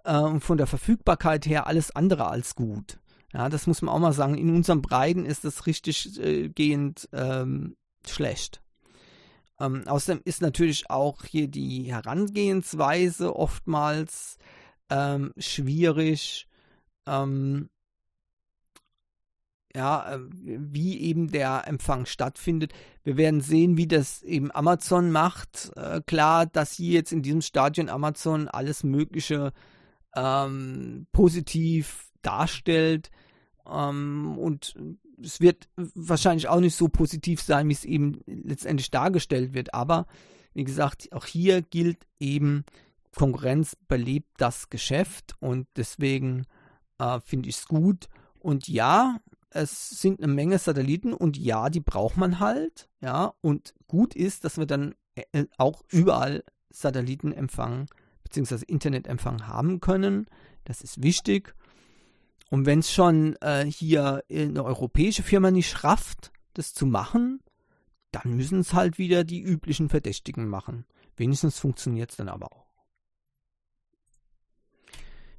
[0.04, 2.98] äh, von der Verfügbarkeit her alles andere als gut.
[3.32, 4.36] Ja, das muss man auch mal sagen.
[4.36, 8.62] In unseren Breiten ist das richtig äh, gehend ähm, schlecht.
[9.60, 14.38] Ähm, außerdem ist natürlich auch hier die Herangehensweise oftmals
[14.90, 16.46] ähm, schwierig.
[17.06, 17.68] Ähm,
[19.74, 22.72] ja, äh, wie eben der Empfang stattfindet.
[23.04, 25.72] Wir werden sehen, wie das eben Amazon macht.
[25.76, 29.52] Äh, klar, dass sie jetzt in diesem Stadion Amazon alles Mögliche
[30.16, 33.10] ähm, positiv darstellt.
[33.70, 34.74] Ähm, und
[35.22, 39.74] es wird wahrscheinlich auch nicht so positiv sein, wie es eben letztendlich dargestellt wird.
[39.74, 40.06] Aber
[40.54, 42.64] wie gesagt, auch hier gilt eben,
[43.14, 46.44] Konkurrenz belebt das Geschäft und deswegen
[46.98, 48.08] äh, finde ich es gut.
[48.38, 49.18] Und ja,
[49.50, 52.88] es sind eine Menge Satelliten und ja, die braucht man halt.
[53.00, 57.86] Ja, und gut ist, dass wir dann äh, auch überall Satellitenempfang
[58.24, 58.64] bzw.
[58.66, 60.26] Internetempfang haben können.
[60.64, 61.54] Das ist wichtig.
[62.50, 67.40] Und wenn es schon äh, hier eine europäische Firma nicht schafft, das zu machen,
[68.10, 70.86] dann müssen es halt wieder die üblichen Verdächtigen machen.
[71.16, 72.68] Wenigstens funktioniert es dann aber auch.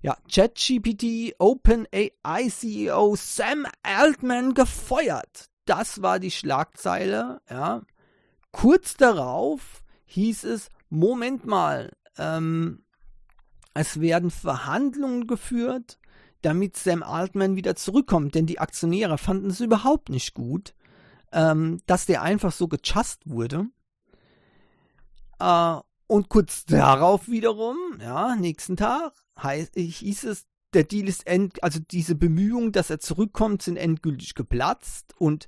[0.02, 5.50] Ja, ChatGPT OpenAI CEO Sam Altman gefeuert.
[5.66, 7.42] Das war die Schlagzeile.
[7.50, 7.82] Ja.
[8.52, 12.86] Kurz darauf hieß es, Moment mal, ähm,
[13.74, 15.99] es werden Verhandlungen geführt,
[16.42, 20.74] damit Sam Altman wieder zurückkommt, denn die Aktionäre fanden es überhaupt nicht gut,
[21.32, 23.68] ähm, dass der einfach so gechast wurde.
[25.40, 25.78] Äh,
[26.08, 31.80] und kurz darauf wiederum, ja, nächsten Tag, heißt, hieß es, der Deal ist end, also
[31.80, 35.48] diese Bemühungen, dass er zurückkommt, sind endgültig geplatzt und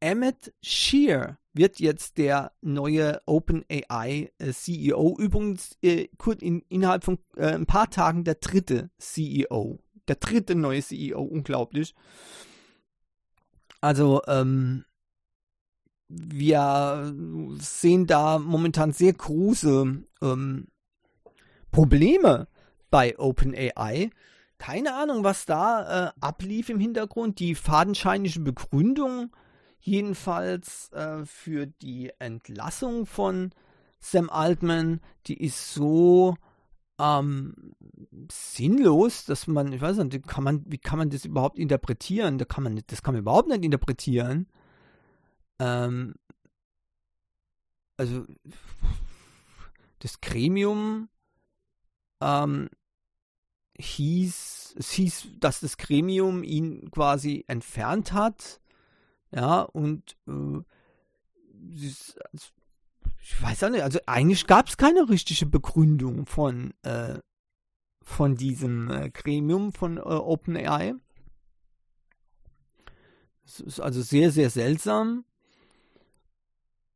[0.00, 5.16] Emmett Shear wird jetzt der neue OpenAI äh, CEO.
[5.18, 6.08] Übrigens äh,
[6.40, 9.78] in, innerhalb von äh, ein paar Tagen der dritte CEO.
[10.10, 11.94] Der dritte neue CEO, unglaublich.
[13.80, 14.84] Also, ähm,
[16.08, 17.14] wir
[17.60, 20.66] sehen da momentan sehr große ähm,
[21.70, 22.48] Probleme
[22.90, 24.10] bei OpenAI.
[24.58, 27.38] Keine Ahnung, was da äh, ablief im Hintergrund.
[27.38, 29.30] Die fadenscheinliche Begründung
[29.78, 33.52] jedenfalls äh, für die Entlassung von
[34.00, 36.34] Sam Altman, die ist so
[37.00, 37.74] ähm,
[38.30, 42.38] sinnlos, dass man, ich weiß nicht, kann man, wie kann man das überhaupt interpretieren?
[42.38, 44.46] Da kann man, das kann man überhaupt nicht interpretieren.
[45.58, 46.14] Ähm,
[47.96, 48.26] also
[50.00, 51.08] das Gremium
[52.20, 52.68] ähm,
[53.78, 58.60] hieß, es hieß, dass das Gremium ihn quasi entfernt hat.
[59.32, 60.62] Ja, und äh,
[63.22, 67.18] ich weiß auch nicht, also eigentlich gab es keine richtige Begründung von, äh,
[68.02, 70.94] von diesem äh, Gremium von äh, OpenAI.
[73.44, 75.24] Es ist also sehr, sehr seltsam.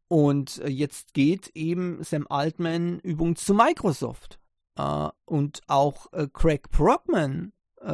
[0.09, 4.39] Und äh, jetzt geht eben Sam Altman übrigens zu Microsoft.
[4.77, 7.53] Uh, und auch uh, Craig Brockman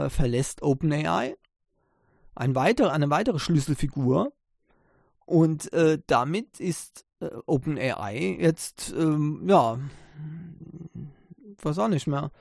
[0.08, 1.36] verlässt OpenAI.
[2.36, 4.32] Ein weiter, eine weitere Schlüsselfigur.
[5.30, 5.70] Und
[6.08, 7.06] damit ist
[7.46, 9.78] OpenAI jetzt, ähm, ja,
[11.62, 12.32] weiß auch nicht mehr,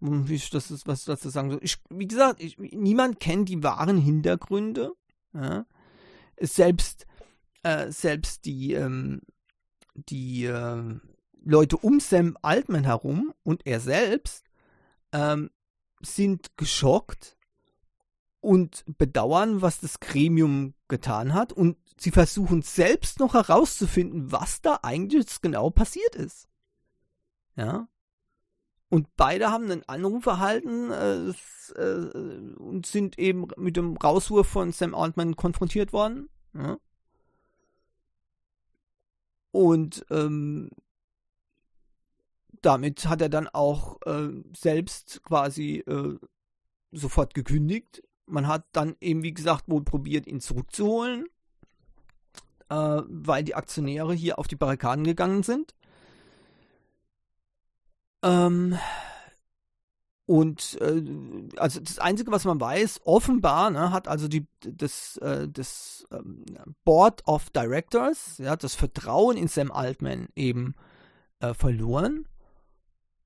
[0.00, 1.60] wie ich das ist, was dazu sagen soll.
[1.62, 4.92] Ich, wie gesagt, ich, niemand kennt die wahren Hintergründe.
[5.32, 5.64] Ja?
[6.40, 7.06] Selbst,
[7.88, 9.20] selbst die, ähm,
[9.94, 10.98] die, äh,
[11.44, 14.46] Leute um Sam Altman herum und er selbst
[15.12, 15.50] ähm,
[16.00, 17.36] sind geschockt
[18.40, 24.80] und bedauern, was das Gremium getan hat und sie versuchen selbst noch herauszufinden, was da
[24.82, 26.48] eigentlich genau passiert ist.
[27.56, 27.88] Ja.
[28.88, 31.30] Und beide haben einen Anruf erhalten äh,
[31.80, 36.28] äh, und sind eben mit dem Rauswurf von Sam Altman konfrontiert worden.
[36.52, 36.78] Ja.
[39.50, 40.70] Und ähm,
[42.60, 46.18] damit hat er dann auch äh, selbst quasi äh,
[46.92, 48.02] sofort gekündigt.
[48.26, 51.26] Man hat dann eben, wie gesagt, wohl probiert, ihn zurückzuholen,
[52.70, 55.74] äh, weil die Aktionäre hier auf die Barrikaden gegangen sind.
[58.22, 58.78] Ähm,
[60.26, 61.02] und äh,
[61.58, 66.44] also das Einzige, was man weiß, offenbar ne, hat also die, das, äh, das ähm,
[66.84, 70.74] Board of Directors, ja, das Vertrauen in Sam Altman eben
[71.40, 72.26] äh, verloren.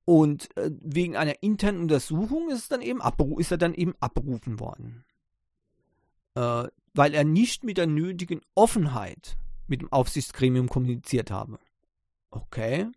[0.05, 3.01] Und äh, wegen einer internen Untersuchung ist, dann eben
[3.39, 5.05] ist er dann eben abberufen worden.
[6.99, 9.39] Weil er nicht mit der nötigen Offenheit
[9.69, 11.61] mit dem Aufsichtsgremium kommuniziert habe.
[12.29, 12.89] Okay.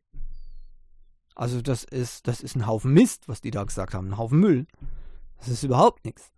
[1.36, 4.08] Also das ist, das ist ein Haufen Mist, was die da gesagt haben.
[4.08, 4.66] Ein Haufen Müll.
[5.38, 6.32] Das ist überhaupt nichts.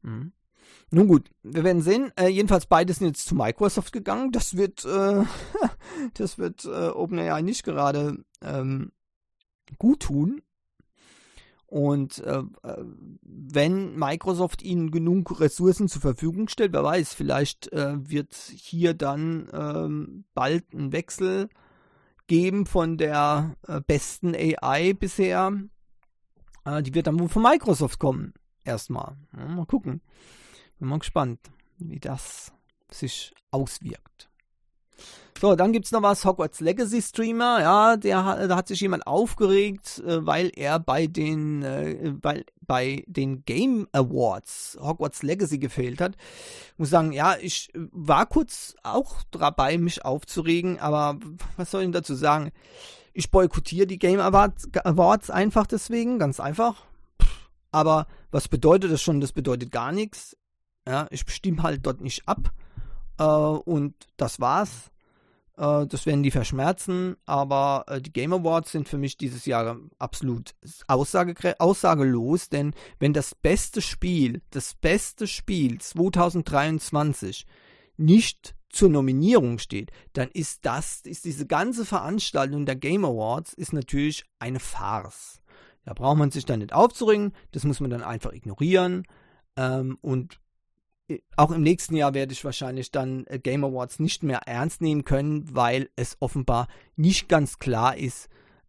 [0.00, 0.32] Mhm.
[0.90, 2.10] Nun gut, wir werden sehen.
[2.16, 4.32] Äh, jedenfalls beide sind jetzt zu Microsoft gegangen.
[4.32, 5.24] Das wird, äh,
[6.14, 8.92] das wird äh, OpenAI nicht gerade ähm,
[9.76, 10.40] gut tun.
[11.74, 12.84] Und äh, äh,
[13.20, 19.48] wenn Microsoft ihnen genug Ressourcen zur Verfügung stellt, wer weiß, vielleicht äh, wird hier dann
[19.52, 21.48] ähm, bald ein Wechsel
[22.28, 25.50] geben von der äh, besten AI bisher.
[26.64, 28.34] Äh, die wird dann wohl von Microsoft kommen.
[28.62, 29.16] Erstmal.
[29.36, 30.00] Ja, mal gucken.
[30.78, 31.40] Bin mal gespannt,
[31.78, 32.52] wie das
[32.88, 34.30] sich auswirkt.
[35.40, 39.06] So, dann gibt es noch was, Hogwarts Legacy Streamer, ja, der, da hat sich jemand
[39.06, 46.00] aufgeregt, äh, weil er bei den, äh, weil, bei den Game Awards Hogwarts Legacy gefehlt
[46.00, 46.14] hat.
[46.72, 51.18] Ich muss sagen, ja, ich war kurz auch dabei, mich aufzuregen, aber
[51.56, 52.52] was soll ich dazu sagen?
[53.12, 56.84] Ich boykottiere die Game Awards einfach deswegen, ganz einfach.
[57.70, 59.20] Aber was bedeutet das schon?
[59.20, 60.36] Das bedeutet gar nichts.
[60.86, 62.52] Ja, ich stimme halt dort nicht ab.
[63.18, 64.90] Äh, und das war's.
[65.56, 69.78] Äh, das werden die verschmerzen, aber äh, die Game Awards sind für mich dieses Jahr
[69.98, 70.54] absolut
[70.86, 77.46] aussage aussagelos, denn wenn das beste Spiel, das beste Spiel 2023
[77.96, 83.72] nicht zur Nominierung steht, dann ist das, ist diese ganze Veranstaltung der Game Awards ist
[83.72, 85.40] natürlich eine Farce.
[85.84, 89.04] Da braucht man sich dann nicht aufzuringen, das muss man dann einfach ignorieren.
[89.56, 90.40] Ähm, und
[91.36, 95.04] auch im nächsten Jahr werde ich wahrscheinlich dann äh, Game Awards nicht mehr ernst nehmen
[95.04, 98.28] können, weil es offenbar nicht ganz klar ist,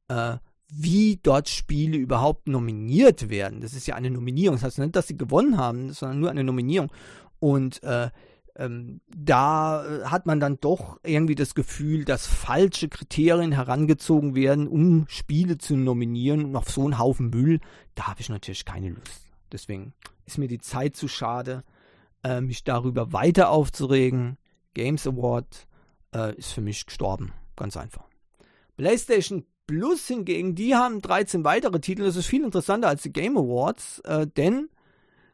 [0.09, 3.61] äh, wie dort Spiele überhaupt nominiert werden.
[3.61, 4.57] Das ist ja eine Nominierung.
[4.57, 6.91] Das heißt nicht, dass sie gewonnen haben, sondern nur eine Nominierung.
[7.39, 8.09] Und äh,
[8.57, 14.67] ähm, da äh, hat man dann doch irgendwie das Gefühl, dass falsche Kriterien herangezogen werden,
[14.67, 17.59] um Spiele zu nominieren und auf so einen Haufen Müll.
[17.93, 19.29] Da habe ich natürlich keine Lust.
[19.51, 19.93] Deswegen
[20.25, 21.63] ist mir die Zeit zu schade
[22.25, 24.37] äh, mich darüber weiter aufzuregen.
[24.73, 25.67] Games Award
[26.13, 27.31] äh, ist für mich gestorben.
[27.55, 28.05] Ganz einfach.
[28.77, 32.03] PlayStation Plus hingegen, die haben 13 weitere Titel.
[32.03, 34.69] Das ist viel interessanter als die Game Awards, äh, denn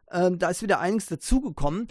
[0.07, 1.87] äh, da ist wieder einiges dazugekommen.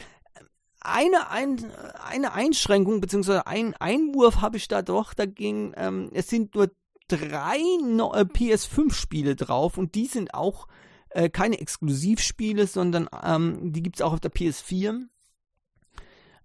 [0.81, 1.71] Eine, ein,
[2.09, 3.41] eine Einschränkung bzw.
[3.45, 5.75] ein Einwurf habe ich da doch dagegen.
[5.77, 6.71] Ähm, es sind nur
[7.09, 10.67] drei no äh, PS5-Spiele drauf und die sind auch
[11.11, 15.07] äh, keine Exklusivspiele, sondern ähm, die gibt es auch auf der PS4.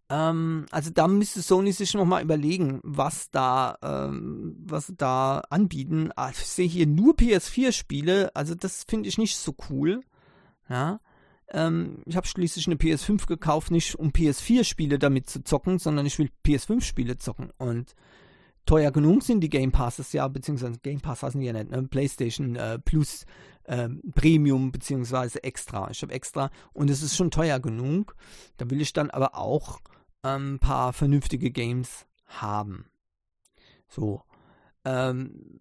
[0.09, 6.11] Ähm, also da müsste Sony sich nochmal überlegen, was da, ähm, was da anbieten.
[6.15, 10.01] Ah, ich sehe hier nur PS4-Spiele, also das finde ich nicht so cool.
[10.69, 10.99] Ja.
[11.49, 16.17] Ähm, ich habe schließlich eine PS5 gekauft, nicht um PS4-Spiele damit zu zocken, sondern ich
[16.19, 17.51] will PS5-Spiele zocken.
[17.57, 17.95] Und
[18.65, 21.83] teuer genug sind die Game Passes ja, beziehungsweise Game Pass heißen die ja nicht, ne?
[21.83, 23.25] PlayStation äh, Plus
[23.67, 25.89] ähm, Premium beziehungsweise extra.
[25.91, 28.15] Ich habe extra und es ist schon teuer genug.
[28.57, 29.79] Da will ich dann aber auch
[30.23, 32.85] ähm, ein paar vernünftige Games haben.
[33.87, 34.21] So.
[34.83, 35.59] Ähm,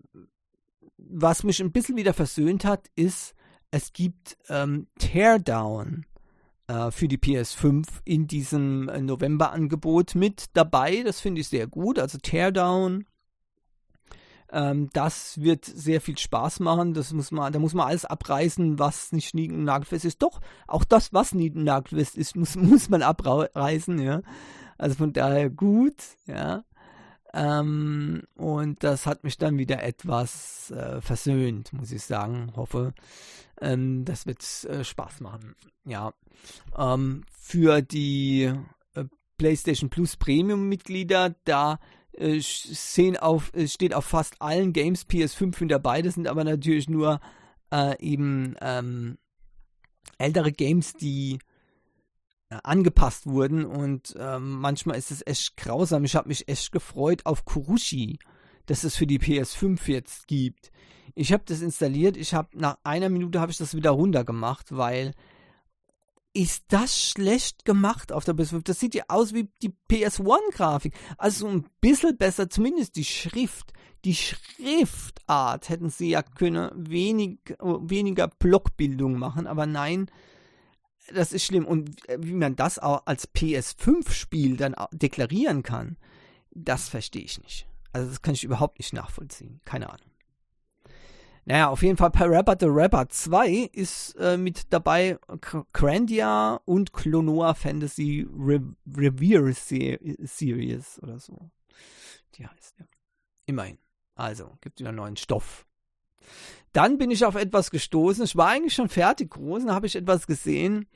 [0.97, 3.35] was mich ein bisschen wieder versöhnt hat, ist,
[3.71, 6.14] es gibt ähm, Teardown äh,
[6.67, 11.03] für die PS5 in diesem November-Angebot mit dabei.
[11.05, 11.99] Das finde ich sehr gut.
[11.99, 13.05] Also Teardown
[14.55, 16.95] ähm, das wird sehr viel Spaß machen.
[16.95, 20.23] Das muss man, da muss man alles abreißen, was nicht nied- und nagelfest ist.
[20.23, 24.23] Doch, auch das, was nied- und nagelfest ist, muss, muss man abreißen, ja.
[24.79, 25.97] Also von daher gut,
[26.27, 26.65] ja.
[27.33, 32.53] Ähm, und das hat mich dann wieder etwas äh, versöhnt, muss ich sagen.
[32.55, 32.95] Hoffe,
[33.65, 35.55] ähm, das wird äh, Spaß machen.
[35.85, 36.13] Ja.
[36.77, 38.53] Ähm, für die
[38.95, 39.05] äh,
[39.39, 41.79] PlayStation Plus Premium Mitglieder, da
[42.13, 42.41] äh,
[43.19, 47.21] auf, steht auf fast allen Games PS5 hinter beide, sind aber natürlich nur
[47.73, 49.19] äh, eben ähm,
[50.19, 51.39] ältere Games, die
[52.51, 56.05] äh, angepasst wurden und ähm, manchmal ist es echt grausam.
[56.05, 58.19] Ich habe mich echt gefreut auf Kurushi,
[58.67, 60.71] dass es für die PS5 jetzt gibt.
[61.15, 65.15] Ich habe das installiert, ich habe nach einer Minute habe ich das wieder runtergemacht, weil
[66.35, 68.63] ist das schlecht gemacht auf der PS5.
[68.65, 70.93] Das sieht ja aus wie die PS1-Grafik.
[71.17, 73.73] Also ein bisschen besser, zumindest die Schrift.
[74.05, 80.11] Die Schriftart hätten sie ja können wenig, weniger Blockbildung machen, aber nein,
[81.13, 81.67] das ist schlimm.
[81.67, 85.97] Und wie man das auch als PS5-Spiel dann deklarieren kann,
[86.51, 87.67] das verstehe ich nicht.
[87.93, 89.61] Also das kann ich überhaupt nicht nachvollziehen.
[89.65, 90.14] Keine Ahnung.
[91.47, 95.19] Naja, auf jeden Fall Parappa the Rapper 2 ist äh, mit dabei
[95.73, 98.63] Grandia und Clonoa Fantasy Re
[98.97, 101.51] Revere Series oder so.
[102.37, 102.87] Die heißt ja.
[103.47, 103.79] Immerhin.
[104.15, 105.67] Also, gibt wieder neuen Stoff.
[106.73, 108.25] Dann bin ich auf etwas gestoßen.
[108.25, 110.89] Ich war eigentlich schon fertig groß und habe ich etwas gesehen.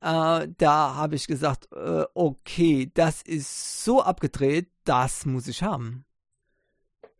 [0.00, 6.04] Äh, da habe ich gesagt, äh, okay, das ist so abgedreht, das muss ich haben.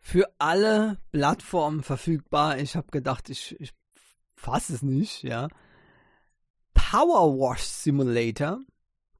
[0.06, 2.58] Für alle Plattformen verfügbar.
[2.58, 3.72] Ich habe gedacht, ich, ich
[4.36, 5.48] fasse es nicht, ja.
[6.74, 8.60] Power Wash Simulator.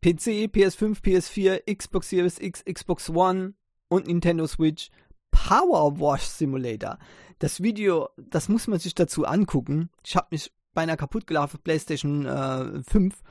[0.02, 3.54] PC, PS5, PS4, Xbox Series X, Xbox One
[3.88, 4.90] und Nintendo Switch.
[5.30, 6.98] Power Wash Simulator.
[7.38, 9.88] Das Video, das muss man sich dazu angucken.
[10.04, 13.22] Ich habe mich beinahe kaputt gelaufen auf PlayStation äh, 5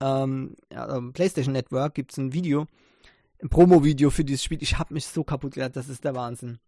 [0.00, 2.66] ähm, ja, PlayStation Network gibt es ein Video,
[3.40, 4.62] ein Promo-Video für dieses Spiel.
[4.62, 6.58] Ich habe mich so kaputt gelacht, das ist der Wahnsinn.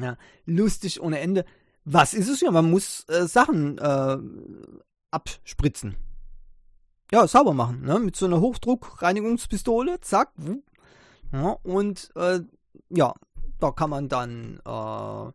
[0.00, 0.16] Ja,
[0.46, 1.44] lustig ohne Ende.
[1.84, 2.50] Was ist es ja?
[2.50, 4.18] Man muss äh, Sachen äh,
[5.10, 5.96] abspritzen.
[7.10, 7.98] Ja, sauber machen, ne?
[7.98, 10.32] Mit so einer Hochdruckreinigungspistole, zack.
[11.32, 12.40] Ja, und äh,
[12.88, 13.14] ja,
[13.58, 15.32] da kann man dann äh,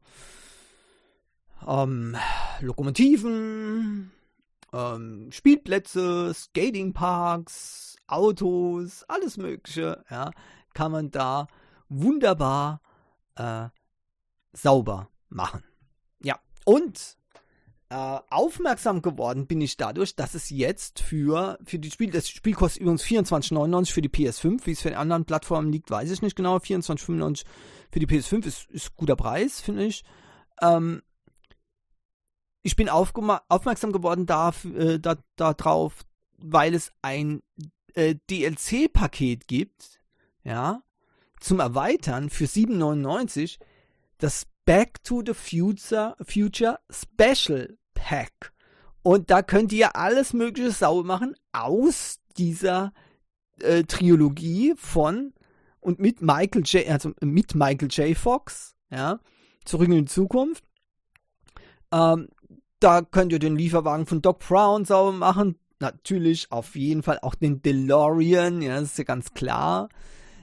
[1.67, 2.15] ähm,
[2.61, 4.11] Lokomotiven,
[4.73, 10.31] ähm, Spielplätze, Skatingparks, Autos, alles Mögliche, ja,
[10.73, 11.47] kann man da
[11.89, 12.81] wunderbar
[13.35, 13.67] äh,
[14.53, 15.63] sauber machen.
[16.21, 17.17] Ja, und
[17.89, 22.53] äh, aufmerksam geworden bin ich dadurch, dass es jetzt für, für die Spiel, das Spiel
[22.53, 26.21] kostet übrigens 24,99 für die PS5, wie es für die anderen Plattformen liegt, weiß ich
[26.21, 26.57] nicht genau.
[26.57, 27.45] 24,95
[27.91, 30.03] für die PS5 ist, ist guter Preis, finde ich.
[30.61, 31.01] Ähm,
[32.61, 35.55] ich bin aufmerksam geworden darauf, äh, da, da
[36.37, 37.41] weil es ein
[37.93, 40.01] äh, DLC-Paket gibt,
[40.43, 40.83] ja,
[41.39, 43.59] zum Erweitern für 7,99
[44.17, 48.51] das Back to the Future, Future Special Pack.
[49.01, 52.91] Und da könnt ihr alles Mögliche sauber machen aus dieser
[53.61, 55.33] äh, Trilogie von
[55.79, 56.87] und mit Michael J.
[56.89, 58.17] also mit Michael J.
[58.17, 59.19] Fox, ja,
[59.63, 60.65] zurück in die Zukunft.
[61.93, 62.27] Ähm,
[62.79, 65.57] da könnt ihr den Lieferwagen von Doc Brown sauber machen.
[65.79, 69.89] Natürlich auf jeden Fall auch den DeLorean, ja, das ist ja ganz klar.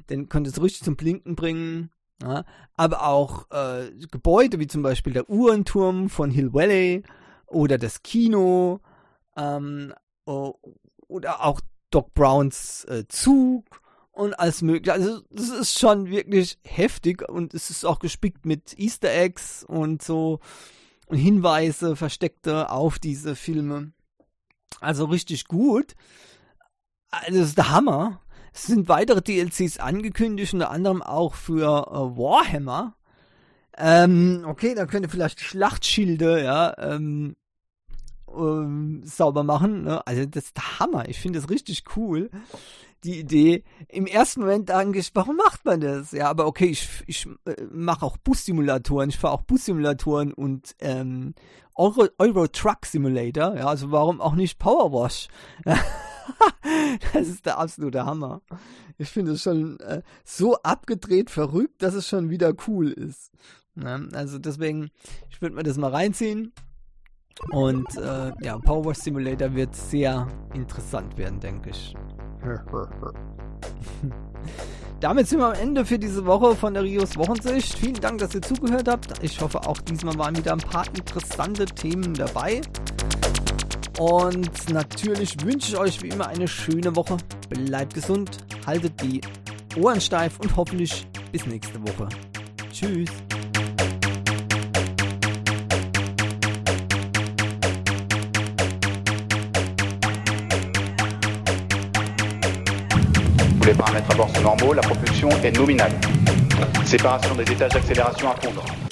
[0.09, 1.91] Den könnt ihr es richtig zum Blinken bringen.
[2.23, 2.45] Ja.
[2.77, 7.03] Aber auch äh, Gebäude wie zum Beispiel der Uhrenturm von Hill Valley
[7.47, 8.81] oder das Kino
[9.37, 9.93] ähm,
[10.25, 11.61] oder auch
[11.91, 14.93] Doc Browns äh, Zug und alles mögliche.
[14.93, 20.03] Also das ist schon wirklich heftig und es ist auch gespickt mit Easter Eggs und
[20.03, 20.41] so
[21.07, 23.93] und Hinweise versteckte auf diese Filme.
[24.81, 25.95] Also richtig gut.
[27.11, 28.21] Also, das ist der Hammer.
[28.55, 32.95] Es sind weitere DLCs angekündigt, unter anderem auch für äh, Warhammer.
[33.77, 37.35] Ähm, okay, da könnt ihr vielleicht Schlachtschilde, ja, ähm,
[38.33, 39.83] ähm, sauber machen.
[39.83, 40.07] Ne?
[40.07, 41.09] Also das ist der Hammer.
[41.09, 42.31] Ich finde das richtig cool
[43.05, 43.65] die Idee.
[43.89, 46.13] Im ersten Moment denke ich, warum macht man das?
[46.13, 51.35] Ja, aber okay, ich, ich äh, mache auch Bussimulatoren, ich fahre auch Bussimulatoren und ähm,
[51.75, 55.29] Euro, Euro Truck Simulator, ja, also warum auch nicht Powerwash?
[57.13, 58.43] das ist der absolute Hammer.
[58.99, 63.31] Ich finde es schon äh, so abgedreht verrückt, dass es schon wieder cool ist.
[63.77, 64.91] Ja, also deswegen,
[65.31, 66.53] ich würde mir das mal reinziehen.
[67.51, 71.95] Und äh, ja, Power Simulator wird sehr interessant werden, denke ich.
[75.01, 77.77] Damit sind wir am Ende für diese Woche von der Rios Wochensicht.
[77.77, 79.23] Vielen Dank, dass ihr zugehört habt.
[79.23, 82.61] Ich hoffe, auch diesmal waren wieder ein paar interessante Themen dabei.
[83.99, 87.17] Und natürlich wünsche ich euch wie immer eine schöne Woche.
[87.49, 89.21] Bleibt gesund, haltet die
[89.77, 92.09] Ohren steif und hoffentlich bis nächste Woche.
[92.73, 93.11] Tschüss.
[103.67, 105.93] Les paramètres à bord sont normaux, la propulsion est nominale.
[106.85, 108.84] Séparation des étages d'accélération à fondre.